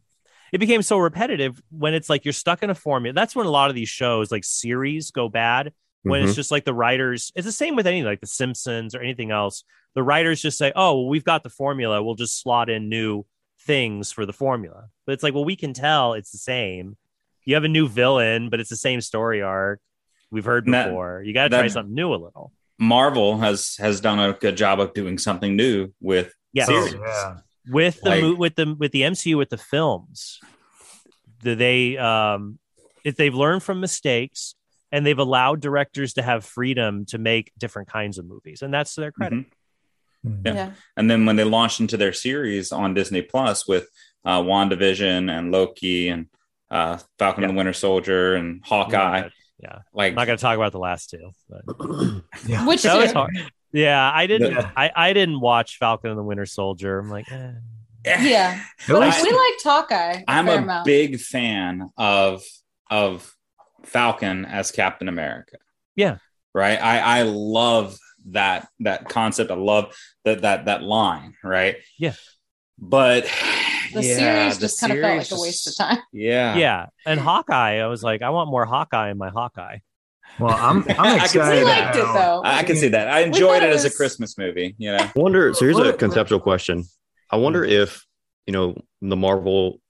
[0.52, 3.12] it became so repetitive when it's like you're stuck in a formula.
[3.14, 5.72] That's when a lot of these shows like series go bad.
[6.04, 9.00] When it's just like the writers it's the same with any like the simpsons or
[9.00, 9.64] anything else.
[9.94, 12.02] The writers just say oh well, we've got the formula.
[12.02, 13.24] We'll just slot in new
[13.60, 14.86] things for the formula.
[15.06, 16.96] But it's like well we can tell it's the same.
[17.44, 19.80] You have a new villain but it's the same story arc
[20.30, 21.22] we've heard That- before.
[21.24, 24.80] You got to try something new a little Marvel has has done a good job
[24.80, 26.94] of doing something new with yes Oh, series.
[27.00, 27.36] yeah.
[27.70, 30.40] with the Like- with the with the MCU with the films,
[31.42, 32.58] do they um
[33.04, 34.54] if they've learned from mistakes
[34.90, 38.94] and they've allowed directors to have freedom to make different kinds of movies, and that's
[38.96, 39.38] to their credit.
[39.40, 39.46] Mhm.
[40.24, 40.46] Hmm.
[40.46, 40.54] Yeah.
[40.54, 40.70] Yeah.
[40.96, 43.88] And then when they launched into their series on Disney Plus with
[44.24, 46.26] uh, WandaVision and Loki and
[46.70, 49.28] uh, Falcon and the Winter Soldier and Hawkeye,
[49.60, 51.30] Yeah, Like I'm not going to talk about the last two.
[51.48, 51.62] But
[52.46, 52.66] Yeah.
[52.66, 53.30] Which that was is hard.
[53.72, 54.52] Yeah, I didn't.
[54.52, 54.70] Yeah.
[54.76, 56.98] I, I didn't watch Falcon and the Winter Soldier.
[56.98, 57.52] I'm like, eh.
[58.04, 58.60] yeah.
[58.88, 60.22] But least- we like Hawkeye.
[60.28, 60.84] I'm a amount.
[60.84, 62.42] big fan of
[62.90, 63.34] of
[63.84, 65.56] Falcon as Captain America.
[65.96, 66.18] Yeah.
[66.54, 66.78] Right.
[66.82, 69.50] I I love that that concept.
[69.50, 71.34] I love that that that line.
[71.42, 71.76] Right.
[71.98, 72.14] Yeah.
[72.78, 73.30] But
[73.92, 75.98] the yeah, series the just kind of felt like series a waste of time.
[76.12, 76.56] Yeah.
[76.56, 76.86] yeah.
[77.06, 79.78] And Hawkeye, I was like, I want more Hawkeye in my Hawkeye.
[80.38, 81.64] well, I'm I I'm excited.
[81.64, 82.42] We liked it though.
[82.44, 83.08] I I can see that.
[83.08, 84.74] I enjoyed it it as a Christmas movie.
[84.78, 85.10] You know.
[85.16, 85.52] Wonder.
[85.54, 86.84] So here's a conceptual question.
[87.30, 87.70] I wonder hmm.
[87.70, 88.04] if
[88.46, 89.80] you know the Marvel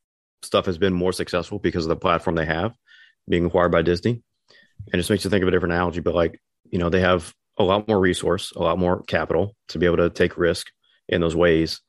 [0.43, 2.75] stuff has been more successful because of the platform they have,
[3.29, 6.01] being acquired by Disney, and it just makes you think of a different analogy.
[6.01, 9.79] But like you know, they have a lot more resource, a lot more capital to
[9.79, 10.67] be able to take risk
[11.09, 11.81] in those ways,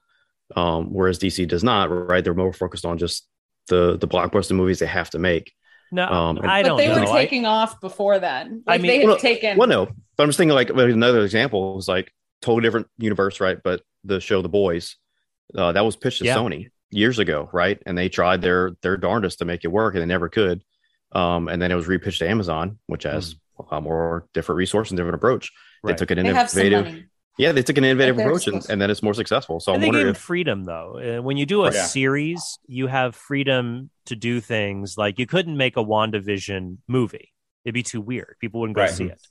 [0.55, 1.85] um, whereas DC does not.
[1.91, 2.23] Right?
[2.23, 3.27] They're more focused on just
[3.67, 5.53] the the blockbuster movies they have to make.
[5.91, 7.01] No, Um, and- I but don't they know.
[7.01, 8.63] were I- taking off before then.
[8.67, 9.57] I Like mean- they had Well, taken.
[9.57, 9.85] Well, no,
[10.17, 13.57] but I'm just thinking like another example was like totally different universe, right?
[13.63, 14.95] But the show The Boys,
[15.55, 16.35] uh, that was pitched to Yeah.
[16.37, 17.81] Sony years ago, right?
[17.85, 20.63] And they tried their their darndest to make it work, and they never could.
[21.11, 24.89] Um, and then it was repitched to Amazon, which has a lot more different resource
[24.89, 25.51] and different approach.
[25.83, 25.95] Right.
[25.95, 27.05] They took an they have some innovative, money.
[27.37, 29.59] Yeah, they took an innovative approach, and, and then it's more successful.
[29.59, 31.17] So I And they gave wonder if freedom though.
[31.19, 31.85] Uh, when you do a Yeah.
[31.85, 37.31] series, you have freedom to do things like you couldn't make a WandaVision movie.
[37.65, 38.35] It'd be too weird.
[38.39, 38.91] People wouldn't go Right.
[38.91, 39.21] see it.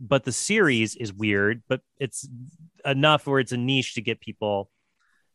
[0.00, 2.28] But the series is weird, but it's
[2.84, 4.70] enough where it's a niche to get people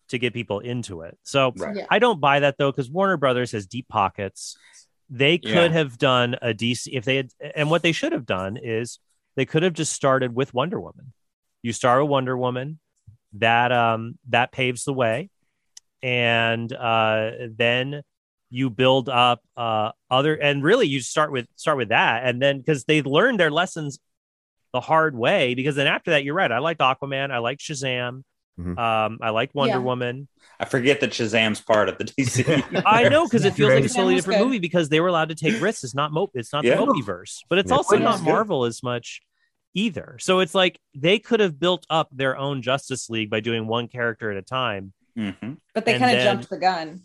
[0.10, 1.18] to get people into it.
[1.24, 1.78] So Right.
[1.78, 1.86] Yeah.
[1.90, 4.58] I don't buy that though, because Warner Brothers has deep pockets.
[5.10, 5.68] They could Yeah.
[5.70, 9.00] have done a DC if they had, and what they should have done is
[9.36, 11.14] they could have just started with Wonder Woman.
[11.64, 12.80] You start with Wonder Woman,
[13.34, 15.30] that um that paves the way,
[16.04, 18.02] and uh, then
[18.50, 22.58] you build up uh other, and really you start with start with that, and then
[22.60, 24.00] because they learned their lessons
[24.74, 26.52] the hard way, because then after that, you're right.
[26.52, 28.24] I liked Aquaman, I liked Shazam,
[28.60, 28.78] Mhm.
[28.78, 29.84] um, I like Wonder Yeah.
[29.84, 30.28] Woman.
[30.60, 32.44] I forget that Shazam's part of the DC.
[32.86, 34.46] I know because it feels like a totally different good.
[34.46, 35.84] movie because they were allowed to take risks.
[35.84, 36.76] It's not mo- it's not Yeah.
[36.78, 37.78] the multiverse, but it's Yeah.
[37.78, 39.22] also not Marvel as much
[39.74, 40.18] either.
[40.20, 43.88] So it's like they could have built up their own Justice League by doing one
[43.88, 44.94] character at a time.
[45.18, 45.58] Mhm.
[45.74, 47.02] But they kind of jumped the gun.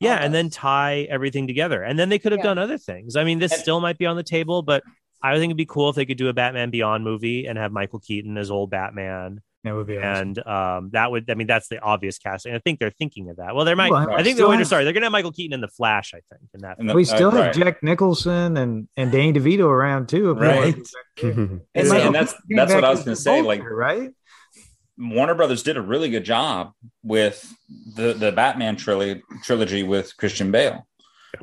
[0.00, 0.24] Yeah, Almost.
[0.26, 1.82] and then tie everything together.
[1.82, 2.44] And then they could have Yeah.
[2.44, 3.14] done other things.
[3.14, 4.82] I mean, this And- still might be on the table, but
[5.22, 7.70] I think it'd be cool if they could do a Batman Beyond movie and have
[7.70, 9.40] Michael Keaton as old Batman.
[9.64, 10.08] That would be awesome.
[10.28, 12.52] And um, that would, I mean, that's the obvious casting.
[12.52, 13.54] I think they're thinking of that.
[13.54, 15.30] Well, there might, Well, I think still they're, have- sorry, they're going to have Michael
[15.30, 16.78] Keaton in the Flash, I think, in that.
[16.80, 17.54] And the- we still uh, have right.
[17.54, 20.34] Jack Nicholson and and Danny DeVito around too.
[20.34, 20.74] Right.
[21.22, 23.42] And, And see, and that's that's what I was gonna say.
[23.42, 24.10] Like right?
[24.98, 26.72] Warner Brothers did a really good job
[27.02, 27.54] with
[27.94, 30.86] the the Batman trilogy trilogy with Christian Bale,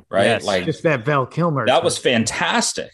[0.10, 0.26] right?
[0.26, 0.44] Yes.
[0.46, 1.66] Like Just that Val Kilmer.
[1.68, 2.92] that was fantastic.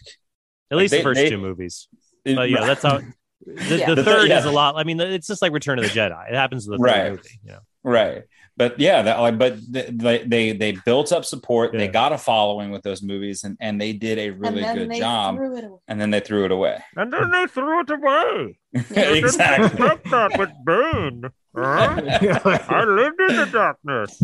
[0.70, 1.88] At least they- the first they- two movies.
[2.24, 3.00] But yeah, that's how.
[3.46, 3.86] The, Yeah.
[3.86, 4.38] the The third- third yeah.
[4.40, 4.74] is a lot.
[4.76, 6.28] I mean, it's just like Return of the Jedi.
[6.28, 7.10] It happens in the third Right.
[7.12, 7.40] movie.
[7.44, 7.58] You know?
[7.84, 8.22] right.
[8.58, 11.72] But yeah, that like, but they they they built up support.
[11.72, 15.36] They got a following with those movies, and and they did a really good job.
[15.36, 15.78] threw it away.
[15.88, 16.82] And then they threw it away.
[16.96, 18.58] And then they threw it away.
[18.74, 19.86] exactly.
[20.10, 21.24] that with Bane.
[21.54, 24.22] I lived in the darkness.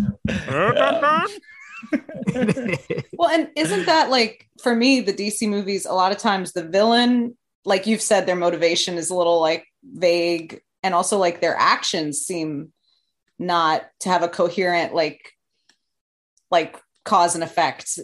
[3.12, 5.86] Well, and isn't that like for me the DC movies?
[5.86, 9.66] A lot of times the villain, like you've said, their motivation is a little like
[9.84, 12.72] vague, and also like their actions seem
[13.38, 15.32] not to have a coherent like
[16.50, 17.98] like cause and effect.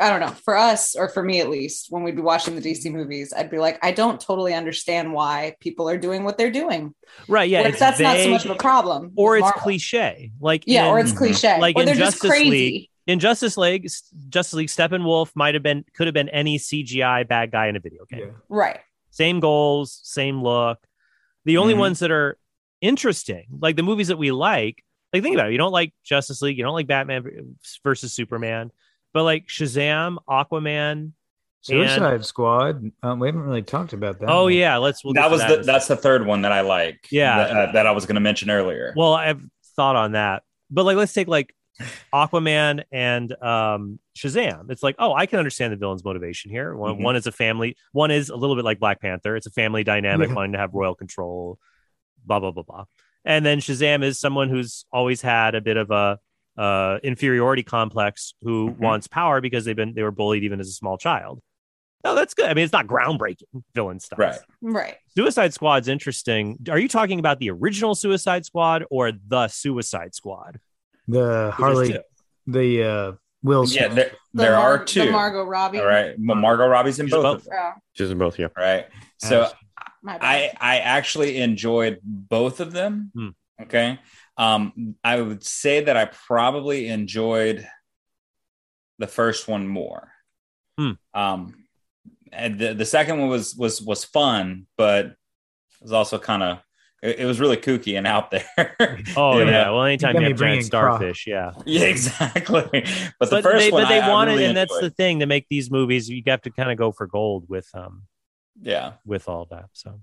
[0.00, 0.34] I don't know.
[0.44, 3.50] For us, or for me at least, when we'd be watching the DC movies, I'd
[3.50, 6.94] be like, I don't totally understand why people are doing what they're doing.
[7.28, 7.50] Right.
[7.50, 7.60] Yeah.
[7.60, 9.12] Like, it's that's not so much of a problem.
[9.16, 9.60] Or it's Marvel.
[9.60, 10.30] cliche.
[10.40, 11.48] Like Yeah, in, or it's cliche.
[11.48, 11.60] Mm-hmm.
[11.60, 12.50] like or in they're just Justice crazy.
[12.50, 12.88] League.
[13.06, 13.88] in Justice League.
[14.28, 14.68] Justice League.
[14.68, 18.20] Steppenwolf might have been could have been any CGI bad guy in a video game.
[18.20, 18.32] Yeah.
[18.48, 18.80] Right.
[19.18, 20.78] Same goals, same look.
[21.44, 21.78] The only Mhm.
[21.78, 22.38] ones that are
[22.80, 25.52] interesting, like the movies that we like, like think about it.
[25.52, 28.70] You don't like Justice League, you don't like Batman versus Superman,
[29.12, 31.12] but like Shazam, Aquaman.
[31.62, 32.92] Suicide Squad.
[33.02, 34.30] Um, we haven't really talked about that.
[34.30, 34.52] Oh one.
[34.52, 35.02] yeah, let's.
[35.04, 37.08] We'll that was that the that's the third one that I like.
[37.10, 37.36] Yeah.
[37.38, 38.94] that, uh, that I was going to mention earlier.
[38.96, 39.42] Well, I've
[39.74, 41.52] thought on that, but like, let's take like
[42.12, 44.70] Aquaman and um, Shazam.
[44.70, 46.74] It's like, oh, I can understand the villain's motivation here.
[46.74, 47.02] One, Mhm.
[47.02, 47.76] one is a family.
[47.92, 49.36] One is a little bit like Black Panther.
[49.36, 50.34] It's a family dynamic, Yeah.
[50.34, 51.58] wanting to have royal control.
[52.24, 52.84] Blah blah blah blah.
[53.24, 56.18] And then Shazam is someone who's always had a bit of a
[56.56, 58.78] uh, inferiority complex, who Mhm.
[58.78, 61.40] wants power because they've been they were bullied even as a small child.
[62.04, 62.46] No, that's good.
[62.46, 64.18] I mean, it's not groundbreaking villain stuff.
[64.18, 64.38] Right.
[64.60, 64.96] Right.
[65.16, 66.58] Suicide Squad's interesting.
[66.70, 70.58] Are you talking about the original Suicide Squad or the Suicide Squad?
[71.08, 71.98] The Harley,
[72.46, 73.94] the uh, Will Yeah, Smith.
[73.96, 75.06] there, The there Mar- are two.
[75.06, 75.78] The Margot Robbie.
[75.80, 77.44] All right, Well, Margot Robbie's in She's both.
[77.44, 77.48] both.
[77.50, 78.48] Yeah, She's in both, yeah.
[78.56, 78.86] Right.
[79.18, 79.58] So Absolutely.
[80.02, 80.24] my bad.
[80.60, 83.10] I I actually enjoyed both of them.
[83.14, 83.28] Hmm.
[83.62, 83.98] Okay.
[84.36, 87.66] Um, I would say that I probably enjoyed
[88.98, 90.12] the first one more.
[90.78, 90.92] Hmm.
[91.14, 91.54] Um,
[92.30, 95.16] and the, the second one was was was fun, but it
[95.82, 96.58] was also kind of
[97.02, 98.46] it, it was really kooky and out there.
[99.16, 99.44] Oh yeah.
[99.44, 99.74] know?
[99.74, 100.98] Well, anytime got you me have giant bringing crop.
[100.98, 101.52] starfish, yeah.
[101.66, 102.84] yeah, exactly.
[103.18, 104.90] But the But first they, one, but they I, I wanted, really and that's enjoyed.
[104.90, 106.08] the thing to make these movies.
[106.08, 108.02] You have to kind of go for gold with um
[108.60, 108.94] yeah.
[109.04, 109.66] with all that.
[109.72, 110.00] So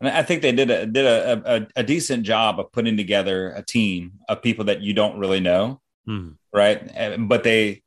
[0.00, 3.50] And I think they did a did a, a, a decent job of putting together
[3.50, 6.30] a team of people that you don't really know, hmm.
[6.52, 7.18] right?
[7.18, 7.82] But they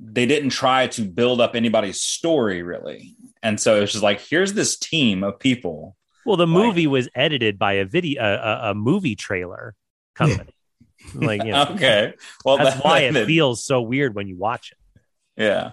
[0.00, 4.52] they didn't try to build up anybody's story really, and so it's just like here's
[4.54, 5.96] this team of people.
[6.26, 9.74] Well, the Like- movie was edited by a video a, a, a movie trailer
[10.14, 10.54] company.
[11.14, 14.36] like you know, Okay, well that's that- why it that- feels so weird when you
[14.36, 15.00] watch it.
[15.42, 15.72] yeah.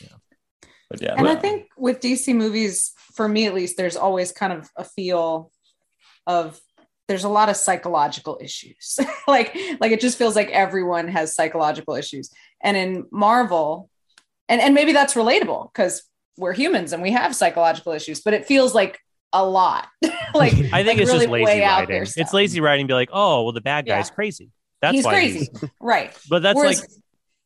[0.00, 0.08] yeah.
[0.90, 4.52] But yeah, and I think with DC movies, for me at least, there's always kind
[4.52, 5.50] of a feel
[6.28, 6.60] of
[7.08, 8.98] there's a lot of psychological issues.
[9.26, 12.30] like like it just feels like everyone has psychological issues.
[12.62, 13.90] And in Marvel,
[14.48, 16.02] and, and maybe that's relatable because
[16.36, 19.00] we're humans and we have psychological issues, but it feels like
[19.42, 19.88] a lot.
[20.34, 21.88] like I think like it's really just lazy way writing.
[21.88, 22.86] there It's lazy writing.
[22.86, 24.14] Be like, oh, well, the bad guy's Yeah.
[24.14, 24.50] crazy.
[24.82, 25.48] That's he's why crazy.
[25.80, 26.16] right.
[26.28, 26.90] But that's Whereas- like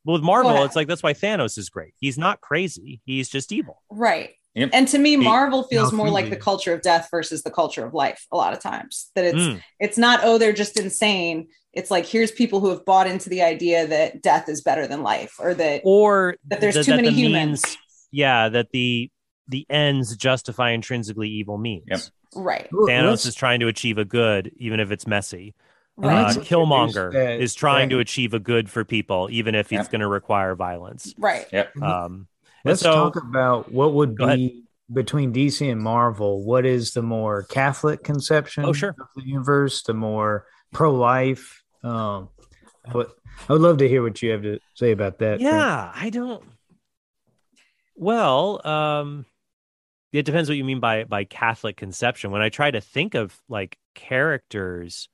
[0.05, 1.93] with Marvel, it's like that's why Thanos is great.
[1.99, 3.01] He's not crazy.
[3.05, 3.83] He's just evil.
[3.91, 4.31] Right.
[4.55, 4.71] Yep.
[4.73, 7.85] And to me, Marvel feels No, more like the culture of death versus the culture
[7.85, 9.11] of life a lot of times.
[9.15, 9.63] That it's Mm.
[9.79, 11.49] it's not, oh, they're just insane.
[11.73, 15.03] It's like here's people who have bought into the idea that death is better than
[15.05, 17.63] life or that Or That there's th- too many the humans.
[17.65, 17.79] means-
[18.11, 19.11] yeah, that the
[19.51, 21.85] the ends justify intrinsically evil means.
[21.89, 22.01] Yep.
[22.37, 22.71] right.
[22.71, 25.55] Thanos Let's- is trying to achieve a good, even if it's messy.
[25.97, 26.13] Right.
[26.13, 29.55] Uh, Let's introduce Killmonger that- is trying that- to achieve a good for people, even
[29.55, 29.91] if it's Yep.
[29.91, 31.13] going to require violence.
[31.19, 31.47] Right.
[31.53, 31.77] Yep.
[31.83, 32.29] Um,
[32.65, 34.39] Let's so, talk about what would Go ahead.
[34.39, 36.43] be between DC and Marvel.
[36.45, 38.91] What is the more Catholic conception Oh, sure.
[38.91, 39.83] of the universe?
[39.83, 41.63] The more pro-life?
[41.83, 42.29] Um,
[42.93, 43.11] but
[43.49, 45.41] I would love to hear what you have to say about that.
[45.41, 46.45] yeah, I don't.
[47.97, 49.27] Well, um,
[50.13, 52.31] it depends what you mean by by Catholic conception.
[52.31, 55.09] When I try to think of like characters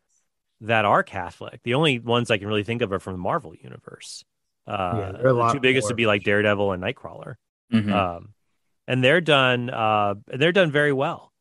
[0.62, 3.54] that are Catholic, the only ones I can really think of are from the Marvel
[3.54, 4.24] universe.
[4.66, 7.34] Uh, Yeah, they're a the two biggest more- would be like Daredevil and Nightcrawler.
[7.72, 7.92] Mhm.
[7.92, 8.32] um,
[8.88, 11.32] and they're done uh, they're done very well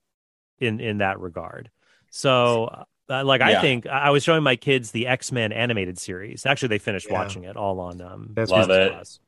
[0.59, 1.69] in in that regard
[2.09, 6.45] so uh, like i think i I was showing my kids the x-men animated series
[6.47, 7.13] actually they finished Yeah.
[7.19, 8.91] watching it all on um That's Love it.
[8.93, 9.19] Plus.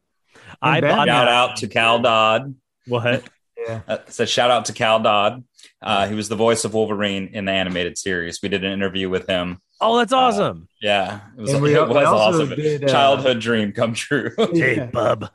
[0.60, 2.56] i Batman- bought shout that- out to Cal Dodd.
[2.88, 3.24] what
[3.58, 3.82] Yeah.
[3.88, 5.44] Uh, so shout out to Cal Dodd.
[5.82, 8.40] Uh, he was the voice of Wolverine in the animated series.
[8.42, 9.60] We did an interview with him.
[9.82, 12.56] oh that's awesome Yeah, it was, we it was also awesome.
[12.56, 14.32] did, uh, Childhood dream come true.
[14.54, 15.30] hey bub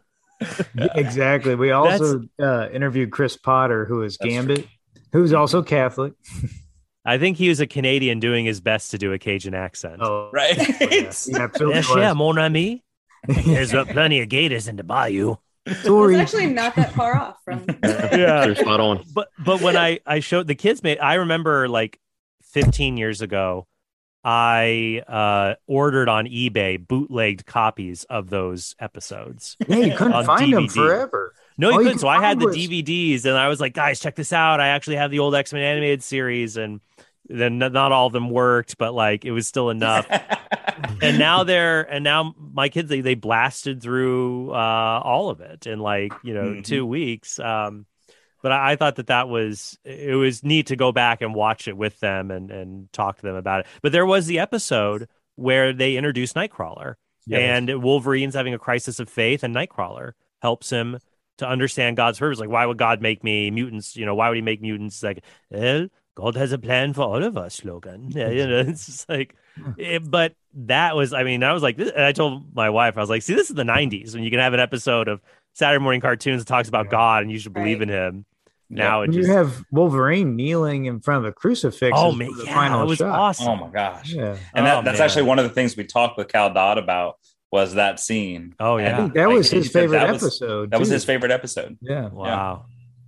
[0.75, 1.55] Yeah, exactly.
[1.55, 4.67] We also uh, interviewed Chris Potter, who is That's Gambit,
[5.13, 6.15] who's also Catholic.
[7.05, 10.31] i think he was a canadian doing his best to do a cajun accent Oh,
[10.33, 10.57] right?
[10.57, 12.85] yeah, he absolutely yes yeah mon ami
[13.29, 15.35] there's uh, plenty of gators in the bayou
[15.83, 16.15] Sorry.
[16.17, 19.05] It's actually not that far off from yeah You're spot on.
[19.15, 22.01] but but when I I showed the kids made I remember like
[22.43, 23.67] 15 years ago
[24.25, 29.57] I uh ordered on eBay bootlegged copies of those episodes.
[29.67, 31.35] Yeah, you couldn't On find them forever.
[31.59, 31.93] No, you All couldn't.
[31.95, 34.33] could So I had find the was- DVDs and I was like, guys, check this
[34.33, 34.61] out.
[34.61, 36.81] I actually have the old X-Men animated series and
[37.29, 40.07] then not all of them worked, but like it was still enough.
[41.03, 45.67] and now they're and now my kids they, they blasted through uh all of it
[45.67, 46.65] in like you know Mhm.
[46.65, 47.39] two weeks.
[47.39, 47.87] Um
[48.43, 51.69] but I, I thought that that was it was neat to go back and watch
[51.69, 53.67] it with them and and talk to them about it.
[53.83, 56.95] But there was the episode where they introduced nightcrawler
[57.31, 60.99] and wolverine's having a crisis of faith and nightcrawler helps him
[61.39, 62.41] to understand god's purpose.
[62.41, 63.97] Like why would god make me mutants?
[63.97, 65.03] You know why would he make mutants?
[65.03, 68.87] Like well god has a plan for all of us logan yeah, you know it's
[68.87, 69.35] just like
[69.79, 72.69] it, eh, but that was i mean i was like this, and i told my
[72.71, 75.09] wife i was like see this is the 90s when you can have an episode
[75.09, 75.21] of
[75.55, 76.91] saturday morning cartoons that talks about Yeah.
[76.93, 77.89] god and you should believe Right.
[77.89, 78.25] in him
[78.71, 81.93] now it When you just have Wolverine kneeling in front of a crucifix.
[81.95, 83.09] oh man the yeah final it was shot.
[83.19, 84.15] awesome oh my gosh!
[84.15, 84.37] Yeah.
[84.55, 85.05] And that, Oh, that's man.
[85.07, 87.19] actually one of the things we talked with Cal Dodd about
[87.51, 88.55] was that scene.
[88.59, 90.71] oh And I yeah think that was he his favorite that was- episode.
[90.71, 91.77] That was his favorite episode.
[91.83, 92.09] Yeah.
[92.09, 92.65] Wow.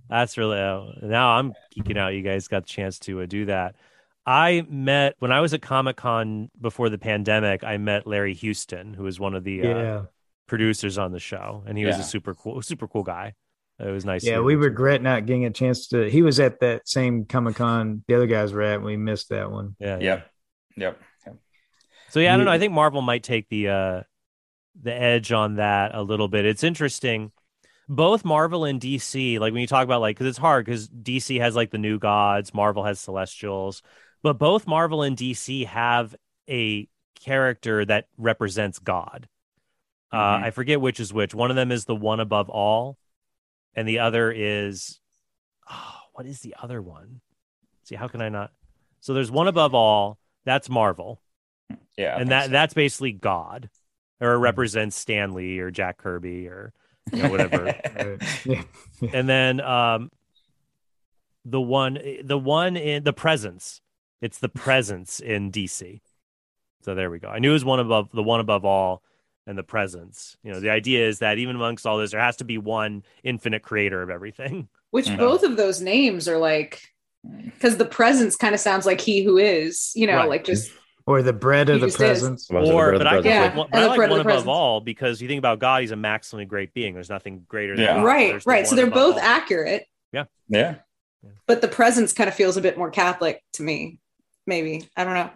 [0.09, 2.09] That's really uh, now I'm geeking out.
[2.13, 3.75] You guys got the chance to uh, do that.
[4.25, 7.63] I met when I was at Comic Con before the pandemic.
[7.63, 10.03] I met Larry Houston, who was one of the uh,
[10.47, 13.33] producers on the show, and he was a super cool, super cool guy.
[13.77, 14.23] It was nice.
[14.23, 16.09] Yeah, to- we regret not getting a chance to.
[16.09, 18.75] He was at that same Comic Con the other guys were at.
[18.75, 19.75] And we missed that one.
[19.79, 20.03] Yeah, yeah.
[20.03, 20.31] Yep.
[20.77, 21.01] Yep.
[21.25, 21.35] yep.
[22.09, 22.51] So yeah, I don't know.
[22.51, 24.01] I think Marvel might take the uh
[24.81, 26.45] the edge on that a little bit.
[26.45, 27.31] It's interesting.
[27.87, 31.39] Both Marvel and DC, like when you talk about like, because it's hard because DC
[31.39, 33.83] has like the new gods, Marvel has Celestials,
[34.23, 36.15] but both Marvel and DC have
[36.49, 36.87] a
[37.23, 39.27] character that represents God.
[40.11, 40.43] Uh, Mhm.
[40.43, 41.35] I forget which is which.
[41.35, 42.97] One of them is the one above all,
[43.75, 44.99] and the other is,
[45.69, 47.21] oh, what is the other one?
[47.83, 48.51] See, how can I not?
[49.01, 50.17] So there's one above all.
[50.45, 51.21] That's Marvel
[51.97, 52.17] Yeah.
[52.19, 52.51] And that so.
[52.51, 53.69] that's basically God,
[54.19, 56.73] or it represents Stan Lee or Jack Kirby or
[57.11, 57.65] you know, whatever.
[57.95, 58.19] Right.
[58.45, 58.63] Yeah.
[59.13, 60.11] and then um,
[61.43, 63.81] the one the one in the presence,
[64.21, 66.01] it's the presence in DC.
[66.83, 67.29] So there we go.
[67.29, 69.03] I knew it was one above the one above all
[69.47, 70.37] and the presence.
[70.43, 73.03] You know, the idea is that even amongst all this, there has to be one
[73.23, 74.69] infinite creator of everything.
[74.91, 75.17] Which Mhm.
[75.17, 76.81] both of those names are like,
[77.43, 80.29] because the presence kind of sounds like he who is, you know, Right.
[80.29, 80.71] like just
[81.07, 81.99] Or the bread of He the just is.
[81.99, 82.49] presence.
[82.49, 83.25] Was it the Or, but I, presence?
[83.27, 84.47] yeah, Yeah, like, and I like one above presence.
[84.47, 86.93] all because you think about God, he's a maximally great being.
[86.95, 87.95] There's nothing greater than Yeah.
[87.97, 88.03] God.
[88.05, 88.67] right, There's the right.
[88.67, 89.21] So they're both all.
[89.21, 90.25] accurate, yeah.
[90.49, 90.75] Yeah.
[91.47, 93.99] But the presence kind of feels a bit more Catholic to me.
[94.47, 95.29] Maybe I don't know.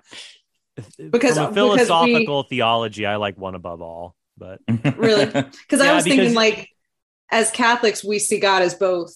[0.76, 4.16] Because- from a because philosophical theology, I like one above all.
[4.38, 4.62] But
[4.98, 5.26] Really?
[5.26, 6.70] Because I was because- thinking like,
[7.32, 9.14] as Catholics, we see God as both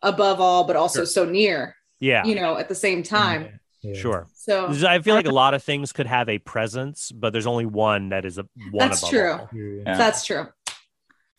[0.00, 1.06] above all, but also Sure.
[1.06, 1.76] so near.
[2.00, 3.60] yeah, You know, at the same time.
[3.94, 4.00] Yeah.
[4.00, 4.26] sure.
[4.34, 7.66] So I feel like a lot of things could have a presence, but there's only
[7.66, 9.30] one that is a one That's above true.
[9.32, 9.48] all.
[9.52, 9.82] Yeah.
[9.86, 9.96] Yeah.
[9.98, 10.46] that's true.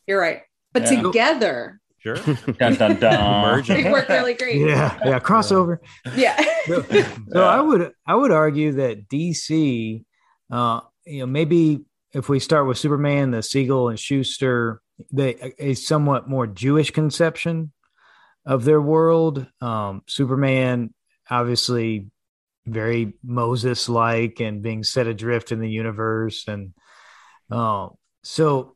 [0.06, 0.42] You're right.
[0.74, 1.02] But Yeah.
[1.02, 2.16] together, Sure.
[2.60, 3.42] Dun, dun, dun.
[3.42, 3.84] Merging.
[3.84, 4.58] they work really great.
[4.62, 5.80] Yeah, yeah, crossover.
[6.16, 6.40] Yeah.
[6.68, 6.84] So,
[7.32, 10.04] so I would I would argue that DC,
[10.52, 11.82] uh, you know, maybe
[12.14, 14.80] if we start with Superman, the Siegel and Shuster,
[15.12, 17.74] they a somewhat more Jewish conception
[18.46, 19.46] of their world.
[19.60, 20.94] Um, Superman,
[21.30, 22.08] obviously,
[22.68, 26.74] very Moses like and being set adrift in the universe, and
[27.50, 27.90] uh,
[28.24, 28.76] so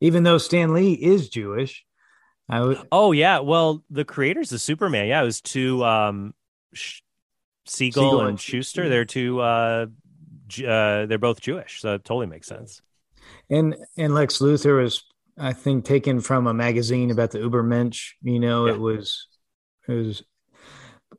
[0.00, 1.84] even though Stan Lee is Jewish,
[2.48, 3.38] I would Oh yeah.
[3.38, 6.34] Well, the creators of Superman, yeah, it was two um
[6.74, 7.00] Sh-
[7.66, 8.88] Siegel, Siegel and, and Shuster.
[8.88, 9.86] They're two uh,
[10.48, 12.82] J- uh they're both Jewish, so it totally makes sense.
[13.48, 15.04] And and Lex Luthor was,
[15.38, 18.12] I think, taken from a magazine about the Ubermensch.
[18.22, 18.72] You know, Yeah.
[18.72, 19.28] it was,
[19.88, 20.22] it was,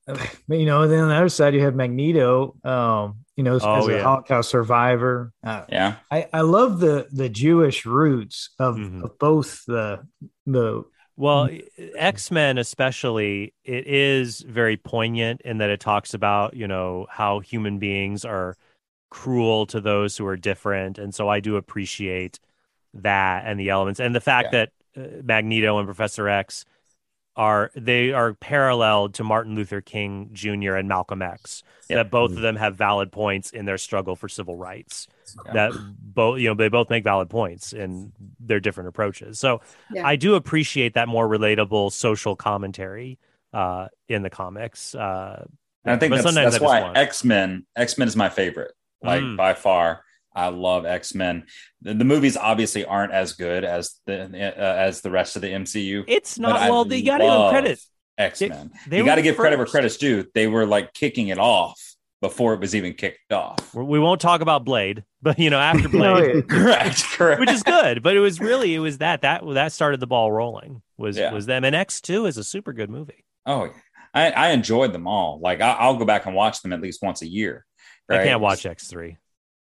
[0.50, 0.88] you know.
[0.88, 2.56] Then on the other side, you have Magneto.
[2.64, 4.04] Um, you know, as, Oh, as a.
[4.04, 5.32] Holocaust survivor.
[5.44, 5.96] Uh, Yeah.
[6.12, 9.04] I I love the the Jewish roots of, Mhm.
[9.04, 10.06] of both the
[10.46, 10.84] the
[11.16, 11.50] Well,
[11.96, 17.40] X Men, especially, it is very poignant in that it talks about, you know, how
[17.40, 18.56] human beings are
[19.10, 20.98] cruel to those who are different.
[20.98, 22.40] And so I do appreciate
[22.96, 26.66] that and the elements and the fact that uh, Magneto and Professor X
[27.36, 30.76] are they are paralleled to Martin Luther King Jr.
[30.76, 31.64] and Malcolm X.
[31.90, 31.98] Yep.
[31.98, 35.08] That both of them have valid points in their struggle for civil rights.
[35.48, 35.54] Yeah.
[35.54, 39.40] That both you know they both make valid points in their different approaches.
[39.40, 39.62] So
[39.92, 40.08] Yeah.
[40.08, 43.20] I do appreciate that more relatable social commentary
[43.52, 44.96] uh, in the comics.
[44.96, 45.46] Uh,
[45.86, 48.72] I think that's, sometimes that's I why X Men X Men is my favorite,
[49.02, 49.36] like Mm.
[49.38, 50.03] by far.
[50.36, 51.46] I love X Men.
[51.82, 55.50] The, the movies obviously aren't as good as the uh, as the rest of the
[55.50, 56.04] MCU.
[56.08, 56.86] it's but not I well.
[56.86, 57.80] They got to give them credit.
[58.18, 58.72] X Men.
[58.88, 60.26] They You got to the give credit where credit's due.
[60.34, 61.80] They were like kicking it off
[62.22, 63.74] before it was even kicked off.
[63.76, 66.42] We won't talk about Blade, but you know after Blade, yeah.
[66.42, 67.40] correct, correct.
[67.40, 68.02] which is good.
[68.02, 70.82] But it was really it was that that that started the ball rolling.
[70.98, 71.34] Was Yeah.
[71.34, 73.26] was them and X two is a super good movie.
[73.46, 73.72] oh, yeah.
[74.16, 75.40] I, I enjoyed them all.
[75.42, 77.66] Like I, I'll go back and watch them at least once a year.
[78.10, 79.18] I can't watch X three.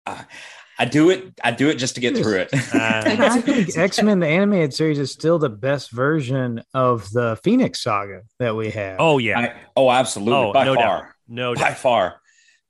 [0.05, 1.33] I do it.
[1.43, 2.49] I do it just to get through it.
[2.73, 7.37] I think uh, X Men the animated series is still the best version of the
[7.43, 8.97] Phoenix Saga that we have.
[8.99, 10.33] Oh yeah, I, oh, absolutely.
[10.33, 10.83] oh by no far.
[10.83, 11.77] doubt, no by doubt.
[11.77, 12.21] far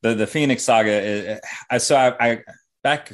[0.02, 2.44] the the phoenix saga is, i so I, I
[2.84, 3.12] back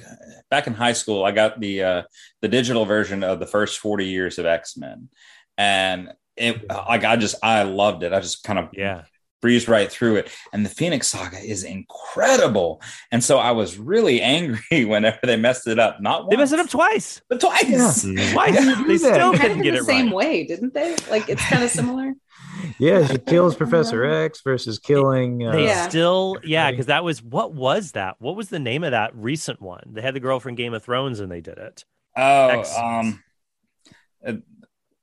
[0.49, 2.01] back in high school i got the uh
[2.41, 5.09] the digital version of the first 40 years of x-men
[5.57, 9.03] and it like i just i loved it i just kind of Yeah,
[9.41, 12.81] breezed right through it and the phoenix saga is incredible
[13.11, 16.53] and so i was really angry whenever they messed it up not once, they messed
[16.53, 17.21] it up twice.
[17.29, 18.31] but twice Yeah.
[18.33, 18.65] Twice.
[18.65, 20.15] You they still kind couldn't of get in the it same right.
[20.15, 20.95] way, didn't they?
[21.09, 22.13] Like it's kind of similar.
[22.79, 25.45] yeah, she kills Professor X versus killing.
[25.45, 25.87] Uh, They Yeah.
[25.87, 28.15] still, yeah, because that was what was that?
[28.19, 29.83] What was the name of that recent one?
[29.93, 31.85] They had the girl from Game of Thrones and they did it.
[32.15, 33.23] oh X- um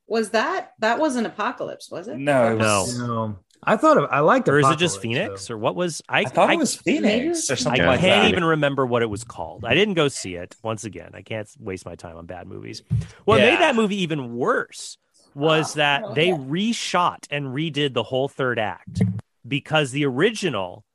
[0.07, 1.89] Was that that wasn't Apocalypse?
[1.89, 2.17] Was it?
[2.17, 2.79] No, it Or No.
[2.81, 4.47] was- No, I thought of, I liked.
[4.47, 5.47] Or is it just Phoenix?
[5.47, 5.55] though.
[5.55, 6.21] Or what was I?
[6.21, 9.01] i thought I, it was phoenix or something I like can't that even remember what
[9.01, 9.65] it was called.
[9.65, 10.55] I didn't go see it.
[10.63, 12.83] Once again, I can't waste my time on bad movies.
[13.25, 13.51] What Yeah.
[13.51, 14.97] made that movie even worse
[15.33, 16.41] was Oh, that they okay.
[16.43, 19.01] reshot and redid the whole third act
[19.47, 20.85] because the original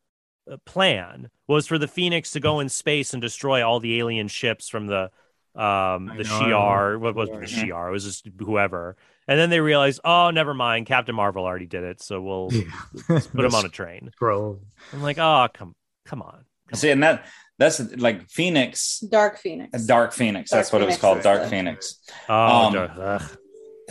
[0.50, 4.28] uh, plan was for the Phoenix to go in space and destroy all the alien
[4.28, 5.10] ships from the
[5.56, 7.00] um I the know, Shi'ar.
[7.00, 7.66] What was the Shi'ar.
[7.66, 7.88] Shi'ar?
[7.88, 8.96] It was just whoever.
[9.30, 10.86] And then they realized, oh, never mind.
[10.86, 12.64] Captain Marvel already did it, so we'll Yeah.
[13.06, 14.10] put him on a train.
[14.12, 14.60] scroll.
[14.92, 16.44] I'm like, oh, come, come on.
[16.74, 17.26] See, and that
[17.56, 19.84] that's like Phoenix, Dark Phoenix.
[19.84, 20.50] Dark Phoenix.
[20.50, 22.00] That's Dark what it was called, Dark the- Phoenix.
[22.28, 23.22] Oh, Um, ugh.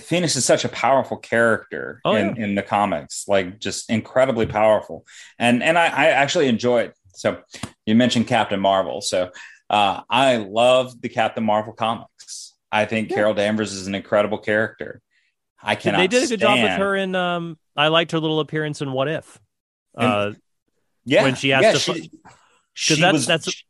[0.01, 5.05] Phoenix is such a powerful character Oh, in, in the comics, like just incredibly powerful.
[5.37, 6.93] And and I, I actually enjoy it.
[7.15, 7.37] So
[7.85, 8.99] you mentioned Captain Marvel.
[9.01, 9.29] So
[9.69, 12.55] uh, I love the Captain Marvel comics.
[12.71, 13.15] I think Yeah.
[13.15, 15.01] Carol Danvers is an incredible character.
[15.63, 15.97] I cannot.
[15.99, 17.15] they did a good job with her in.
[17.15, 19.39] Um, I liked her little appearance in What If.
[19.97, 20.31] Uh,
[21.05, 22.29] Yeah, when she asked, yeah, to she, fu-
[22.73, 23.63] she that's- was that's-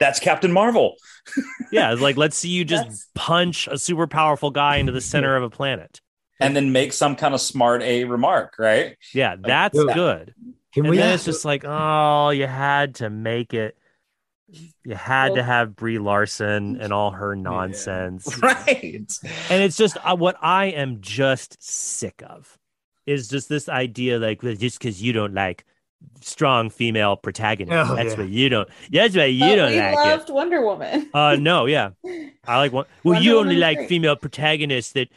[0.00, 0.96] that's Captain Marvel.
[1.72, 5.00] yeah, it's like let's see you just That's- punch a super powerful guy into the
[5.00, 6.00] center of a planet.
[6.40, 8.96] and then make some kind of smart a remark, right?
[9.14, 9.94] Yeah, that's dude.
[9.94, 10.34] good.
[10.74, 10.96] Can and we?
[10.96, 13.78] then it's just like, oh, you had to make it.
[14.84, 19.10] You had to have Brie Larson and all her nonsense, Right.
[19.50, 22.58] and it's just uh, what I am just sick of
[23.06, 25.64] is just this idea like well, just because you don't like
[26.20, 28.18] strong female protagonists, Oh, that's yeah.
[28.18, 28.68] what you don't.
[28.92, 31.10] That's what you But don't we like loved Wonder Woman.
[31.14, 31.90] Uh, no, yeah,
[32.46, 32.86] I like one.
[33.02, 33.88] Well, Wonder you only is like great.
[33.88, 35.08] female protagonists that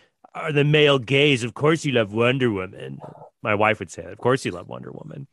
[0.44, 1.44] are the male gaze.
[1.44, 3.00] Of course, you love Wonder Woman.
[3.44, 4.12] My wife would say, that.
[4.12, 5.28] "Of course, you love Wonder Woman."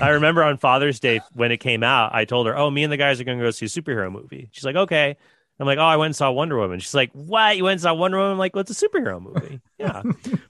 [0.00, 2.92] I remember on Father's Day when it came out, I told her, "Oh, me and
[2.92, 5.16] the guys are going to go see a superhero movie." She's like, "Okay."
[5.60, 7.56] I'm like, "Oh, I went and saw Wonder Woman." She's like, "What?
[7.56, 10.02] You went and saw Wonder Woman?" I'm like, "Well, a superhero movie." Yeah,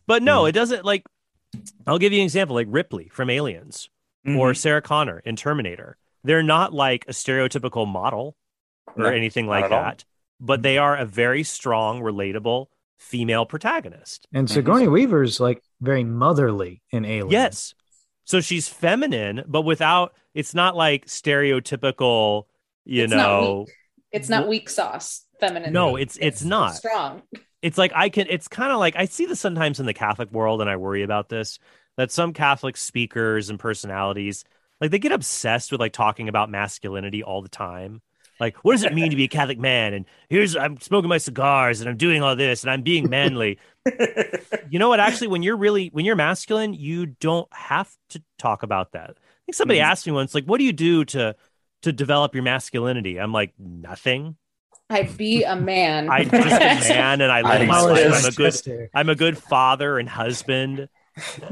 [0.06, 0.84] but no, it doesn't.
[0.84, 1.04] Like,
[1.86, 3.88] I'll give you an example, like Ripley from Aliens
[4.26, 4.38] Mm-hmm.
[4.38, 5.98] or Sarah Connor in Terminator.
[6.22, 8.36] They're not like a stereotypical model
[8.96, 9.82] or No, anything like at all.
[9.82, 10.04] that,
[10.40, 12.68] but they are a very strong, relatable
[12.98, 14.26] female protagonist.
[14.32, 14.52] and Mhm.
[14.52, 17.30] Sigourney Weaver's like very motherly in Alien.
[17.30, 17.74] Yes.
[18.24, 22.44] So she's feminine, but without it's not like stereotypical,
[22.84, 23.66] you It's not know.
[24.12, 25.72] It's not weak sauce, feminine.
[25.72, 26.76] No, it's it's not.
[26.76, 27.22] strong.
[27.62, 30.30] It's like I can it's kind of like I see this sometimes in the Catholic
[30.32, 31.58] world and I worry about this
[31.96, 34.44] that some Catholic speakers and personalities
[34.80, 38.02] like they get obsessed with like talking about masculinity all the time.
[38.40, 39.94] Like, what does it mean to be a Catholic man?
[39.94, 43.58] And here's I'm smoking my cigars and I'm doing all this and I'm being manly.
[44.70, 45.00] you know what?
[45.00, 49.10] Actually, when you're really when you're masculine, you don't have to talk about that.
[49.10, 49.14] I
[49.46, 49.84] think somebody Mhm.
[49.84, 51.36] asked me once, like, what do you do to
[51.82, 53.18] to develop your masculinity?
[53.20, 54.36] I'm like, nothing.
[54.90, 56.10] I be a man.
[56.10, 56.38] I just a
[56.94, 58.12] man, and I live my life.
[58.14, 58.88] I'm a good.
[58.94, 60.88] I'm a good father and husband.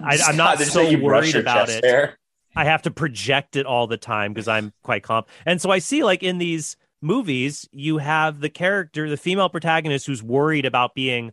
[0.02, 1.84] I, I'm not God, did you so you brush worried about it.
[1.84, 2.18] hair?
[2.55, 5.24] I have to project it all the time because I'm quite calm.
[5.46, 10.07] And so I see like in these movies, you have the character, the female protagonist
[10.07, 11.32] who's worried about being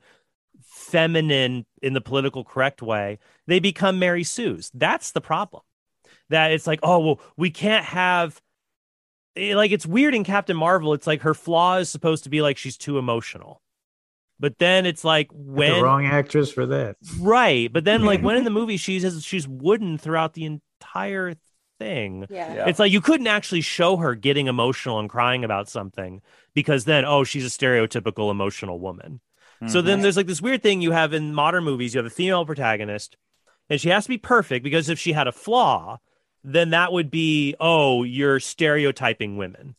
[0.62, 3.20] feminine in the political correct way.
[3.48, 4.72] They become Mary Sue's.
[4.74, 5.64] That's the problem.
[6.30, 8.42] That it's like, oh, well, we can't have
[9.36, 10.94] eh, like it's weird in Captain Marvel.
[10.94, 13.62] It's like her flaw is supposed to be like she's too emotional.
[14.40, 16.96] But then it's like the when wrong actress for that.
[17.20, 20.60] right, but then like when in the movie she's she's wooden throughout the
[20.94, 21.36] entire
[21.80, 22.26] thing.
[22.30, 22.54] yeah.
[22.56, 22.68] Yeah.
[22.68, 26.22] It's like you couldn't actually show her getting emotional and crying about something
[26.54, 29.22] because then, oh, she's a stereotypical emotional woman.
[29.68, 29.86] So Mhm.
[29.86, 31.94] then there's like this weird thing you have in modern movies.
[31.94, 33.18] You have a female protagonist,
[33.70, 35.98] and she has to be perfect because if she had a flaw,
[36.46, 39.76] then that would be, oh, you're stereotyping women.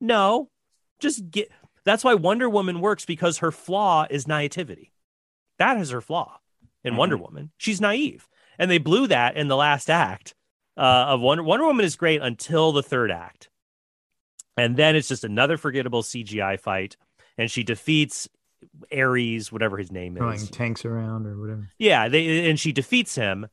[0.00, 0.50] No,
[0.98, 1.50] just get.
[1.84, 4.92] That's why Wonder Woman works because her flaw is naivety.
[5.58, 6.38] That is her flaw
[6.82, 7.50] in Wonder Woman.
[7.56, 8.28] She's naive,
[8.58, 10.34] and they blew that in the last act
[10.76, 13.48] uh, of Wonder Wonder Woman is great until the third act,
[14.56, 16.96] and then it's just another forgettable CGI fight,
[17.38, 18.28] and she defeats
[18.96, 20.50] Ares, whatever his name Throwing is.
[20.50, 21.68] tanks around or whatever.
[21.78, 23.46] Yeah, they and she defeats him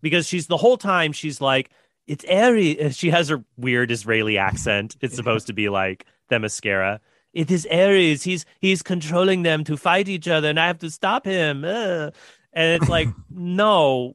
[0.00, 1.70] because she's the whole time she's like,
[2.06, 4.96] "It's Ares." She has her weird Israeli accent.
[5.00, 7.00] It's supposed to be like the mascara.
[7.32, 8.22] It is Ares.
[8.22, 11.64] He's he's controlling them to fight each other, and I have to stop him.
[11.64, 12.14] Ugh.
[12.52, 14.14] And it's like, no,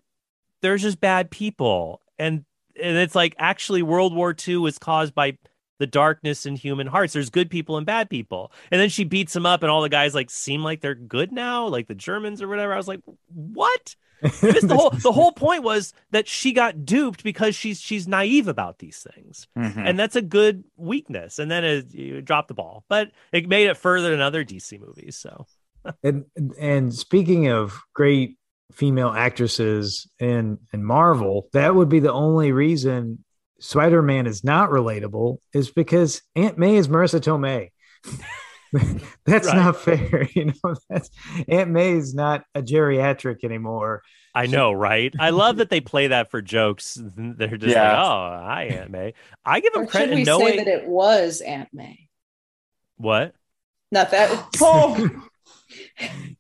[0.62, 2.46] there's just bad people, and
[2.82, 5.38] and it's like actually World War II was caused by
[5.80, 7.14] the darkness in human hearts.
[7.14, 8.52] There's good people and bad people.
[8.70, 11.32] And then she beats him up, and all the guys like seem like they're good
[11.32, 12.74] now, like the Germans or whatever.
[12.74, 13.00] I was like,
[13.34, 13.96] what?
[14.22, 18.50] This, the whole the whole point was that she got duped because she's she's naive
[18.50, 19.78] about these things, Mhm.
[19.78, 21.40] and that's a good weakness.
[21.40, 24.78] And then it, you drop the ball, but it made it further than other DC
[24.82, 25.16] movies.
[25.16, 25.46] So
[26.04, 26.26] and
[26.60, 28.36] and speaking of great
[28.72, 33.24] female actresses in in Marvel, that would be the only reason
[33.60, 37.70] Spider-Man is not relatable is because Aunt May is Marisa Tomei.
[39.26, 39.56] that's Right.
[39.56, 40.76] not fair, you know.
[40.90, 41.10] That's
[41.48, 44.04] Aunt May is not a geriatric anymore.
[44.36, 45.12] I know, right?
[45.20, 46.98] I love that they play that for jokes.
[47.02, 47.98] They're just Yeah.
[48.00, 49.14] like, "Oh, hi, Aunt May."
[49.44, 50.14] I give Or them should credit.
[50.16, 50.58] we in no say way.
[50.58, 52.08] that it was Aunt May?
[52.98, 53.34] what?
[53.92, 54.30] Not that.
[54.62, 55.29] Oh,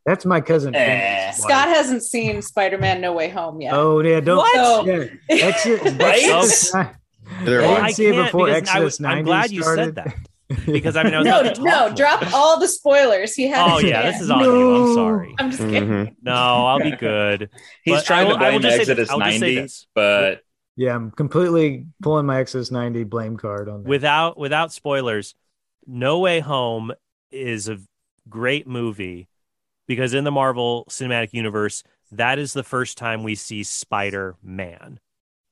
[0.05, 0.73] That's my cousin.
[0.75, 1.31] Eh.
[1.31, 3.73] Scott hasn't seen Spider-Man: No Way Home yet.
[3.73, 4.37] Oh yeah, don't.
[4.37, 4.55] What?
[4.55, 6.23] So- Yeah, Exodus, Right?
[6.23, 6.95] Exodus nine-
[7.31, 9.85] I didn't see it before because I Exodus was, I'm glad you started.
[9.85, 10.15] said that
[10.65, 11.59] because I mean, I was no, about
[11.91, 13.35] no, drop all the spoilers.
[13.35, 13.71] He had.
[13.71, 14.75] Oh yeah, this is on you.
[14.87, 15.35] I'm sorry.
[15.37, 15.87] I'm just kidding.
[15.89, 16.15] Mhm.
[16.23, 17.49] No, I'll be good.
[17.83, 18.89] He's But trying will- to blame just say this.
[18.89, 20.41] Exodus I will just say 90, but
[20.75, 23.89] Yeah, I'm completely pulling my Exodus 90 blame card on that.
[23.89, 25.35] without without spoilers,
[25.85, 26.91] No Way Home
[27.31, 27.77] is a
[28.27, 29.27] great movie
[29.89, 31.83] because in the Marvel Cinematic Universe,
[32.13, 34.99] that is the first time we see Spider Man.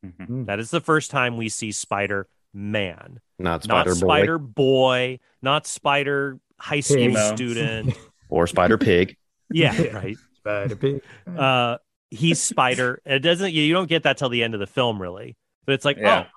[0.05, 0.45] Mhm.
[0.45, 5.19] That is the first time we see Spider Man, not not Spider Boy Spider Boy,
[5.41, 7.35] not Spider High School Emo.
[7.35, 7.93] student.
[8.29, 9.17] or Spider Pig.
[9.51, 9.87] Yeah, Yeah.
[9.97, 10.17] right.
[10.37, 11.01] Spider-Pig.
[11.27, 11.77] Uh,
[12.09, 13.01] he's Spider.
[13.05, 13.53] It doesn't.
[13.53, 15.35] You don't get that till the end of the film, really.
[15.65, 16.25] But it's like, Yeah.
[16.27, 16.31] oh,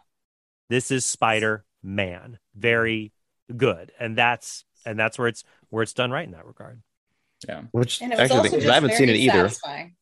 [0.69, 2.39] this is Spider Man.
[2.57, 3.13] Very
[3.57, 6.83] good, and that's and that's where it's where it's done right in that regard.
[7.49, 7.63] Yeah.
[7.73, 9.33] Which And it was actually, also just I haven't seen it either.
[9.49, 9.95] satisfying.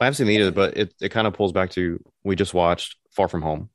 [0.00, 2.54] I haven't seen it either, but it, it kind of pulls back to we just
[2.54, 3.68] watched Far From Home,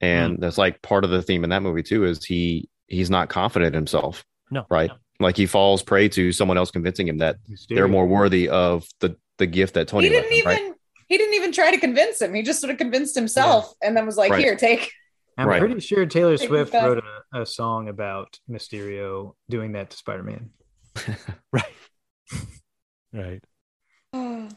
[0.00, 0.40] and Hmm.
[0.40, 2.04] that's like part of the theme in that movie too.
[2.04, 4.88] Is he he's not confident in himself, No, right?
[4.90, 4.96] no.
[5.26, 7.36] Like he falls prey to someone else convincing him that
[7.68, 10.06] they're more worthy of the the gift that Tony.
[10.06, 10.46] He didn't him, even.
[10.48, 10.72] right?
[11.08, 12.32] He didn't even try to convince him.
[12.32, 14.42] He just sort of convinced himself, and then was like, Right.
[14.42, 14.90] "Here, take."
[15.36, 15.58] I'm Right.
[15.60, 17.02] pretty sure Taylor Take Swift wrote
[17.34, 20.50] a, a song about Mysterio doing that to Spider-Man.
[21.52, 21.64] Right.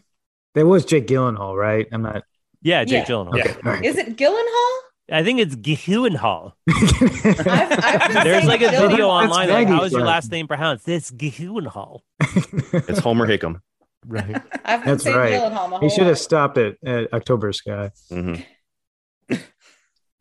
[0.56, 1.88] That was Jake Gyllenhaal, right?
[1.92, 2.24] I'm not.
[2.62, 3.16] Yeah, Jake Yeah.
[3.16, 3.40] Gyllenhaal.
[3.40, 3.56] Okay.
[3.66, 3.84] all right.
[3.84, 4.78] Is it Gyllenhaal?
[5.12, 6.54] I think it's Gyllenhaal.
[6.70, 8.90] I've, I've There's like a Gyllenhaal.
[8.92, 10.88] video online like, Maggie's how is your last name pronounced?
[10.88, 12.02] It's Gyllenhaal.
[12.88, 13.62] It's Homer Hickam.
[14.06, 14.42] Right.
[14.66, 15.82] I've been That's right.
[15.82, 17.92] He should have stopped it at October Sky.
[18.10, 18.36] hmm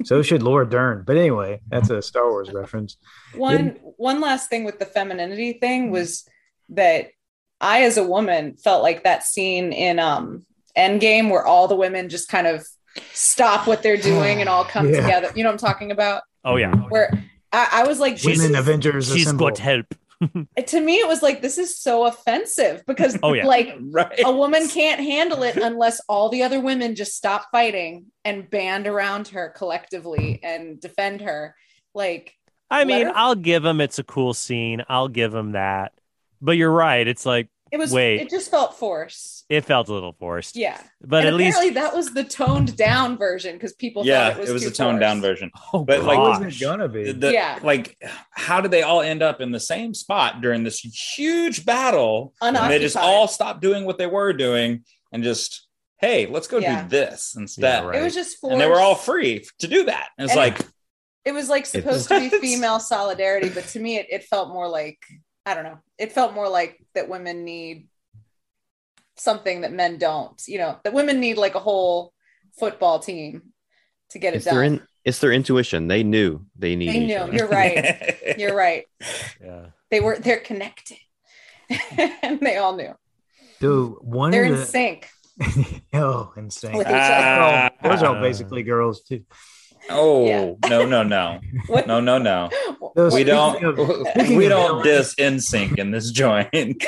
[0.05, 1.05] So should Laura Dern.
[1.07, 2.97] But anyway, that's a Star Wars reference.
[3.37, 6.27] one one last thing with the femininity thing was
[6.71, 7.11] that
[7.63, 10.45] I, as a woman, felt like that scene in um
[10.77, 12.67] Endgame where all the women just kind of
[13.13, 15.01] stop what they're doing and all come Yeah.
[15.03, 15.31] together.
[15.35, 16.23] You know what I'm talking about?
[16.45, 16.75] Oh yeah.
[16.75, 17.11] Where
[17.53, 19.49] I, I was like, this Women Avengers She's assemble.
[19.49, 19.87] got help.
[20.67, 23.45] to me, it was like this is so offensive because Oh, yeah.
[23.47, 24.21] like Right.
[24.25, 28.87] a woman can't handle it unless all the other women just stop fighting and band
[28.87, 31.55] around her collectively and defend her.
[31.95, 32.35] Like
[32.71, 33.13] I mean, Letter?
[33.15, 34.83] I'll give him it's a cool scene.
[34.89, 35.93] I'll give him that.
[36.41, 37.07] But you're right.
[37.07, 38.21] It's like it was, Wait.
[38.21, 39.47] it just felt forced.
[39.49, 40.55] it felt a little forced.
[40.57, 44.37] Yeah, But and at least that was the toned down version because people yeah, thought
[44.37, 45.51] it was, it was a toned down version.
[45.73, 47.13] oh but, like, wasn't gonna be.
[47.13, 47.59] The, Yeah.
[47.63, 47.97] Like,
[48.31, 52.35] how did they all end up in the same spot during this huge battle?
[52.43, 55.67] And they just all stopped doing what they were doing and just,
[55.99, 56.83] hey, let's go Yeah.
[56.83, 57.85] do this instead.
[57.85, 58.01] Yeah, right.
[58.01, 58.53] It was just forced.
[58.53, 60.09] And they were all free to do that.
[60.19, 60.59] And it's like,
[61.25, 64.69] It was like supposed to be female solidarity, but to me, it, it felt more
[64.69, 64.99] like
[65.45, 65.79] I don't know.
[65.99, 67.89] It felt more like that women need
[69.17, 70.41] something that men don't.
[70.47, 72.13] You know, that women need like a whole
[72.59, 73.43] football team
[74.11, 74.65] to get it It's their done.
[74.65, 75.89] in, it's their intuition.
[75.89, 76.95] They knew they needed.
[76.95, 77.17] they each knew.
[77.17, 77.35] other.
[77.35, 78.21] You're right.
[78.39, 78.85] You're right.
[79.43, 79.67] yeah.
[79.91, 80.19] They were.
[80.19, 80.99] They're connected,
[82.23, 82.95] and they all knew.
[83.61, 85.09] Dude, one They're in the sync
[85.93, 86.77] oh, insane.
[86.77, 86.99] with each other.
[86.99, 87.71] Ah.
[87.83, 89.23] Well, those are all basically girls too.
[89.91, 90.53] Oh, Yeah.
[90.69, 91.41] no, no, no.
[91.67, 92.51] What- No, no, no.
[92.95, 96.49] Those- We don't of- we don't villains- diss in sync in this joint.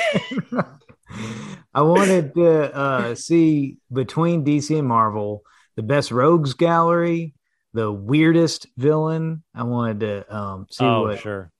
[1.74, 5.42] I wanted to uh, see between DC and Marvel
[5.76, 7.34] the best rogues gallery,
[7.72, 9.42] the weirdest villain.
[9.54, 11.18] I wanted to um, see Oh, what.
[11.20, 11.50] sure.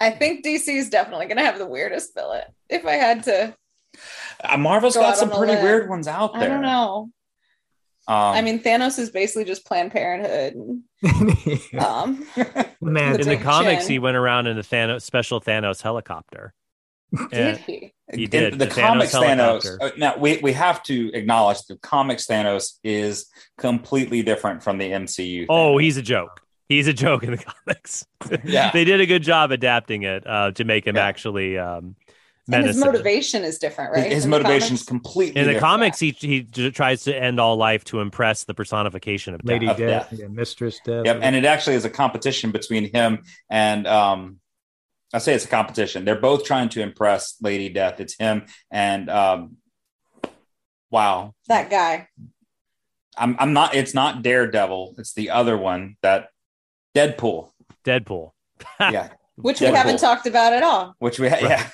[0.00, 2.42] I think DC is definitely going to have the weirdest villain.
[2.68, 3.54] If I had to,
[4.44, 6.42] Uh, Marvel's Go got out some pretty weird ones out there.
[6.42, 7.10] I don't know.
[8.08, 10.82] Um, I mean, Thanos is basically just Planned Parenthood.
[11.78, 12.26] Um,
[12.80, 13.92] Man, In the comics, chin.
[13.92, 16.54] he went around in the Thanos special Thanos helicopter.
[17.14, 17.92] did And- he?
[18.10, 19.76] He in did, the, the comics Thanos Thanos.
[19.82, 23.26] uh, now we we have to acknowledge the comics Thanos is
[23.58, 25.44] completely different from the MCU.
[25.50, 26.40] Oh, he's a joke.
[26.70, 27.36] He's a joke in the
[27.66, 28.06] comics.
[28.44, 28.70] Yeah.
[28.72, 31.04] they did a good job adapting it uh, to make him Yeah.
[31.06, 31.96] actually um,
[32.50, 34.04] And his motivation is different, right?
[34.06, 34.84] his, his motivation is comics?
[34.84, 35.60] completely In the different.
[35.60, 39.72] comics, he he tries to end all life to impress the personification of Lady death.
[39.74, 40.18] Of Death, death.
[40.20, 41.04] yeah, Mistress Death.
[41.04, 44.40] Yep, and it actually is a competition between him and um
[45.12, 46.04] I say it's a competition.
[46.04, 48.00] They're both trying to impress Lady Death.
[48.00, 49.56] It's him and um
[50.90, 51.34] wow.
[51.48, 52.08] That guy.
[53.16, 54.94] I'm I'm not it's not Daredevil.
[54.98, 56.28] It's the other one that
[56.94, 57.50] Deadpool.
[57.84, 58.32] Deadpool.
[58.80, 59.10] Yeah.
[59.40, 60.96] Which we haven't talked about at all.
[60.98, 61.68] Which we ha- yeah.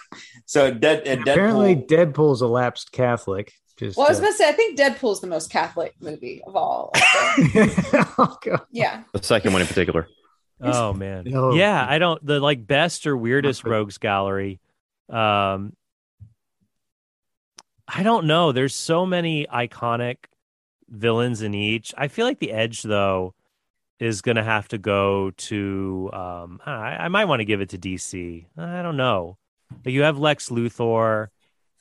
[0.44, 3.52] So dead uh, Apparently, Deadpool's a lapsed Catholic.
[3.78, 6.54] Just, Well, I was uh, gonna say I think Deadpool's the most Catholic movie of
[6.56, 6.92] all.
[6.96, 8.60] oh, God.
[8.70, 9.02] yeah.
[9.12, 10.06] The second one in particular.
[10.60, 11.26] Oh man.
[11.34, 11.54] Oh.
[11.54, 14.60] Yeah, I don't the like best or weirdest rogues gallery.
[15.08, 15.74] Um
[17.88, 18.52] I don't know.
[18.52, 20.16] There's so many iconic
[20.88, 21.92] villains in each.
[21.98, 23.34] I feel like the edge though
[24.00, 27.70] is going to have to go to um I, I might want to give it
[27.70, 28.46] to DC.
[28.58, 29.38] I don't know.
[29.82, 31.28] But you have Lex Luthor,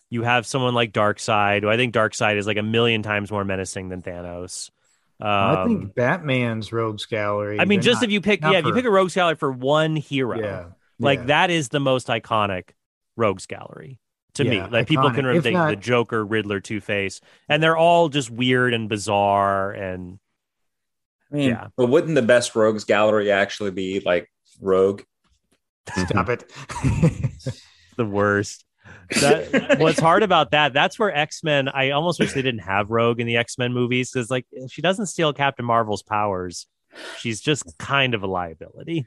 [0.10, 3.44] you have someone like Darkseid, who I think Darkseid is like a million times more
[3.44, 4.70] menacing than Thanos.
[5.20, 7.60] Um, I think Batman's Rogues Gallery.
[7.60, 9.52] I mean, just not- if you pick, yeah, if you pick a rogues gallery for
[9.52, 10.66] one hero, yeah,
[11.00, 11.26] like yeah.
[11.26, 12.70] that is the most iconic
[13.16, 14.00] rogues gallery
[14.34, 14.58] to me.
[14.58, 18.30] Yeah, Like people can remember not- the Joker, Riddler, Two Face, and they're all just
[18.32, 19.72] weird and bizarre.
[19.72, 20.20] And
[21.34, 21.68] I mean, Yeah.
[21.76, 24.32] but wouldn't the best rogues gallery actually be like
[24.62, 25.02] Rogue?
[26.08, 26.50] Stop it.
[27.98, 28.64] the worst.
[29.22, 30.74] That, what's hard about that?
[30.74, 31.68] That's where X Men.
[31.70, 34.82] I almost wish they didn't have Rogue in the X Men movies because, like, she
[34.82, 36.68] doesn't steal Captain Marvel's powers,
[37.18, 39.06] she's just kind of a liability.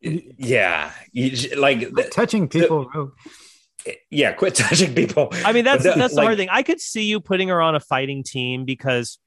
[0.00, 2.90] Yeah, you, like Quit touching people.
[2.94, 3.12] Rogue.
[4.10, 5.28] yeah, quit touching people.
[5.44, 6.48] I mean, that's the- that's the like, hard thing.
[6.50, 9.18] I could see you putting her on a fighting team because,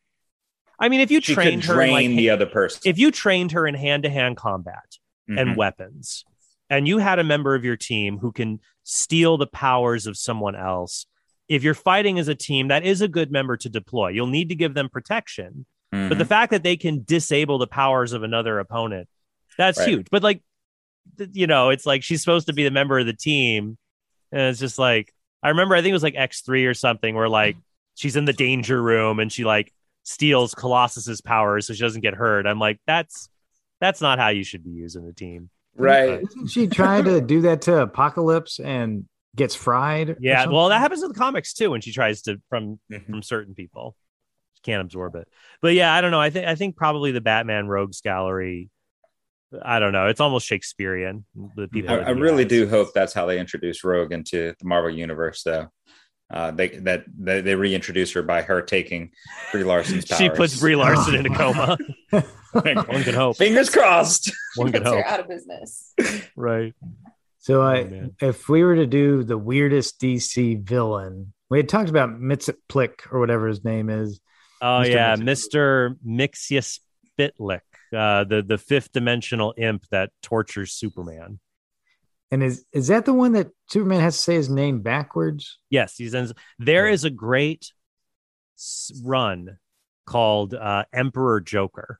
[0.80, 2.82] I mean, if you She trained her, in, like, the other person.
[2.86, 4.97] if you trained her in hand to hand combat
[5.28, 5.55] and Mhm.
[5.55, 6.23] weapons,
[6.69, 10.55] and you had a member of your team who can steal the powers of someone
[10.55, 11.07] else,
[11.47, 14.09] if you're fighting as a team, that is a good member to deploy.
[14.09, 16.09] You'll need to give them protection, Mhm.
[16.09, 19.07] but the fact that they can disable the powers of another opponent,
[19.57, 19.88] that's Right.
[19.89, 20.07] huge.
[20.11, 20.41] But like,
[21.32, 23.78] you know, it's like she's supposed to be the member of the team,
[24.32, 25.13] and it's just like
[25.43, 25.75] I remember.
[25.75, 27.55] I think it was like X three or something, where like
[27.95, 29.71] she's in the danger room and she like
[30.08, 32.47] steals Colossus's powers so she doesn't get hurt.
[32.47, 33.28] I'm like, that's
[33.82, 35.49] that's not how you should be using the team.
[35.76, 36.22] right.
[36.24, 39.05] Isn't she trying to do that to Apocalypse and
[39.36, 40.16] gets fried?
[40.22, 43.05] Yeah, well, that happens in the comics too when she tries to from Mhm.
[43.05, 43.95] from certain people.
[44.55, 45.28] She can't absorb it.
[45.62, 46.22] But yeah, I don't know.
[46.22, 48.70] I think I think probably the Batman Rogues Gallery.
[49.62, 50.08] I don't know.
[50.08, 51.26] It's almost Shakespearean.
[51.55, 51.93] The people.
[51.95, 52.49] I, I really has.
[52.49, 55.68] do hope that's how they introduce Rogue into the Marvel universe, though.
[56.30, 59.11] Uh, they that they, they reintroduce her by her taking
[59.51, 60.19] Brie Larson's powers.
[60.19, 61.78] She puts Brie Larson in a coma.
[62.51, 63.38] One can hope.
[63.38, 64.32] Fingers crossed.
[64.55, 65.05] One can hope.
[65.05, 65.93] out of business.
[66.36, 66.73] Right.
[67.39, 68.15] So Oh, I, man.
[68.19, 73.21] if we were to do the weirdest DC villain, we had talked about Mxyzptlk or
[73.21, 74.19] whatever his name is.
[74.61, 74.89] Oh Mr.
[74.93, 76.78] yeah, Mister Mixia
[77.17, 77.61] Spitlick,
[77.95, 81.39] uh, the the fifth dimensional imp that tortures Superman.
[82.30, 85.59] And is is that the one that Superman has to say his name backwards?
[85.69, 86.34] Yes, he sends.
[86.59, 87.71] There is a great
[89.03, 89.57] run
[90.05, 91.99] called uh, Emperor Joker,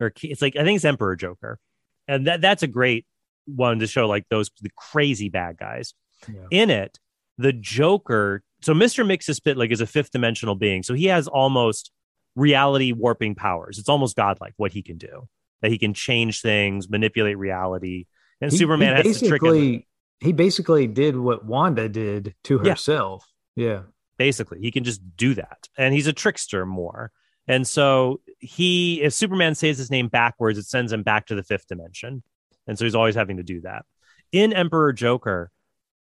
[0.00, 1.58] or it's like I think it's Emperor Joker,
[2.06, 3.06] and that that's a great
[3.46, 5.94] one to show like those the crazy bad guys.
[6.28, 6.46] Yeah.
[6.50, 6.98] In it,
[7.38, 8.42] the Joker.
[8.60, 11.90] So Mister Mxyzptlk is a fifth dimensional being, so he has almost
[12.34, 13.78] reality warping powers.
[13.78, 15.28] It's almost godlike what he can do.
[15.62, 18.04] That he can change things, manipulate reality,
[18.40, 19.82] and He- Superman he has to trick him.
[20.20, 23.24] he basically did what Wanda did to herself.
[23.54, 23.82] Yeah.
[24.18, 27.10] basically he can just do that and he's a trickster more
[27.48, 31.42] and so he if superman says his name backwards it sends him back to the
[31.42, 32.22] fifth dimension
[32.66, 33.84] and so he's always having to do that
[34.32, 35.50] in emperor joker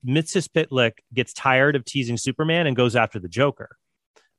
[0.05, 3.77] Mxyzptlk gets tired of teasing superman and goes after the joker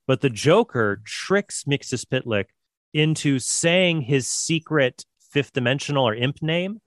[0.07, 2.45] but the joker tricks Mxyzptlk
[2.93, 6.81] into saying his secret fifth dimensional or imp name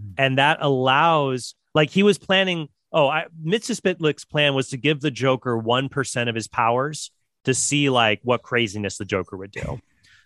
[0.00, 0.14] Mm.
[0.18, 5.10] and that allows like he was planning oh I, Mxyzptlk's plan was to give the
[5.10, 7.10] joker 1% of his powers
[7.44, 9.80] to see like what craziness the joker would do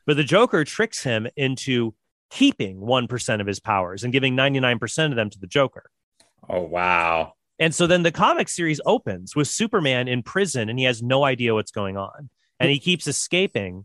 [0.06, 1.94] but the joker tricks him into
[2.30, 5.90] keeping 1% of his powers and giving 99% of them to the joker
[6.48, 7.32] Oh wow.
[7.58, 11.24] and so then the comic series opens with Superman in prison and he has no
[11.24, 12.30] idea what's going on.
[12.60, 13.84] And he keeps escaping.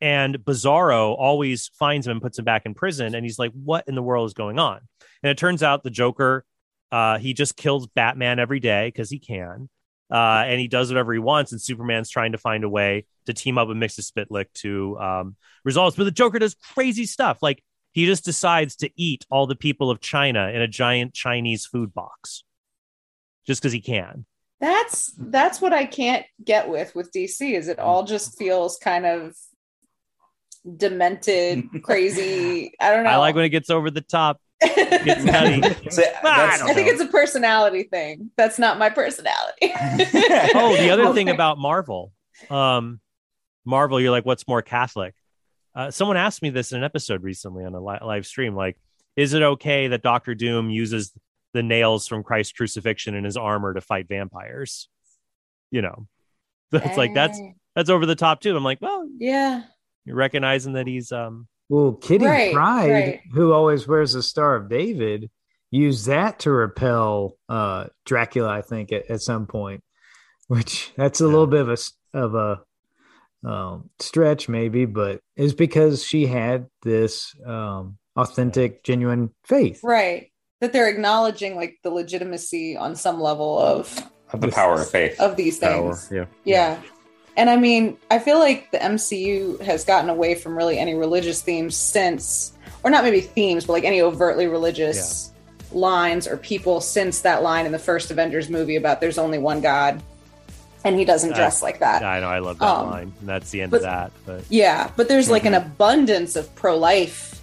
[0.00, 3.14] And Bizarro always finds him and puts him back in prison.
[3.14, 4.80] And he's like, what in the world is going on?
[5.22, 6.44] And it turns out the Joker,
[6.90, 9.68] uh, he just kills Batman every day because he can.
[10.10, 11.52] Uh, and he does whatever he wants.
[11.52, 15.94] And Superman's trying to find a way to team up with Mxyzptlk to um, resolve.
[15.96, 17.38] But the Joker does crazy stuff.
[17.42, 21.66] Like he just decides to eat all the people of China in a giant Chinese
[21.66, 22.44] food box
[23.46, 24.24] just because he can.
[24.60, 29.06] That's that's what I can't get with with DC is it all just feels kind
[29.06, 29.34] of
[30.76, 32.72] demented, crazy.
[32.80, 33.10] I don't know.
[33.10, 34.40] I like when it gets over the top.
[34.60, 35.62] Gets nutty.
[35.90, 38.30] So, I don't I think it's a personality thing.
[38.36, 39.72] That's not my personality.
[40.54, 42.12] oh, the other thing about Marvel,
[42.50, 43.00] um,
[43.64, 45.14] Marvel, you're like, what's more Catholic?
[45.74, 48.54] Uh, someone asked me this in an episode recently on a li- live stream.
[48.54, 48.76] Like,
[49.16, 51.12] is it okay that Doctor Doom uses
[51.54, 54.88] the nails from Christ's crucifixion in his armor to fight vampires?
[55.70, 56.06] You know,
[56.72, 57.40] So it's like that's
[57.74, 58.56] that's over the top too.
[58.56, 59.62] I'm like, well, yeah.
[60.04, 63.20] You're recognizing that he's um Well, Kitty Right, Pride, right.
[63.32, 65.30] who always wears the Star of David,
[65.70, 68.48] used that to repel uh, Dracula.
[68.48, 69.82] I think at, at some point,
[70.48, 71.30] which that's a Yeah.
[71.30, 72.60] little bit of a s- of a
[73.48, 79.80] um, stretch, maybe, but is because she had this um, authentic, genuine faith.
[79.82, 80.30] Right.
[80.60, 83.96] That they're acknowledging like the legitimacy on some level of
[84.32, 85.18] Of the power of faith.
[85.20, 85.94] of these Power.
[85.94, 86.10] things.
[86.12, 86.26] Yeah.
[86.44, 86.82] Yeah.
[87.36, 91.40] And I mean, I feel like the MCU has gotten away from really any religious
[91.42, 92.52] themes since,
[92.82, 95.32] or not maybe themes, but like any overtly religious
[95.72, 99.60] lines or people since that line in the first Avengers movie about there's only one
[99.60, 100.02] God
[100.84, 102.02] and he doesn't dress like that.
[102.02, 103.12] I know I love that Um, line.
[103.20, 104.10] And that's the end but- of that.
[104.26, 107.40] But Yeah, but there's like an abundance of pro life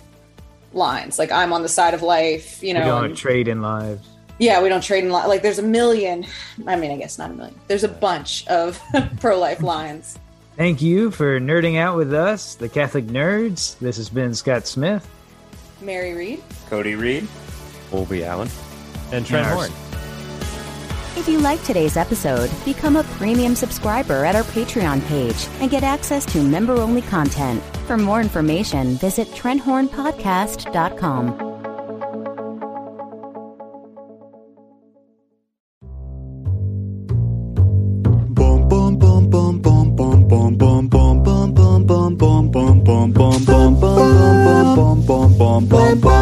[0.73, 1.17] lines.
[1.17, 2.85] Like I'm on the side of life, you We know.
[2.85, 4.05] don't and- trade in lives.
[4.39, 6.25] Yeah, we don't trade in li- like there's a million.
[6.65, 7.55] I mean, I guess not a million.
[7.67, 8.79] There's a bunch of
[9.19, 10.17] pro life lines.
[10.55, 13.77] Thank you for nerding out with us, the Catholic Nerds.
[13.79, 15.07] This has been Scott Smith.
[15.81, 16.41] Mary Reed.
[16.69, 17.27] Cody Reed.
[17.91, 18.49] Colby Allen.
[19.11, 19.71] and Trent Yeah, Horn.
[21.15, 25.83] If you like today's episode, become a premium subscriber at our Patreon page and get
[25.83, 27.61] access to member only content.
[27.88, 31.46] For more information, visit TrentHornPodcast.com.
[45.38, 46.16] bum bum bum.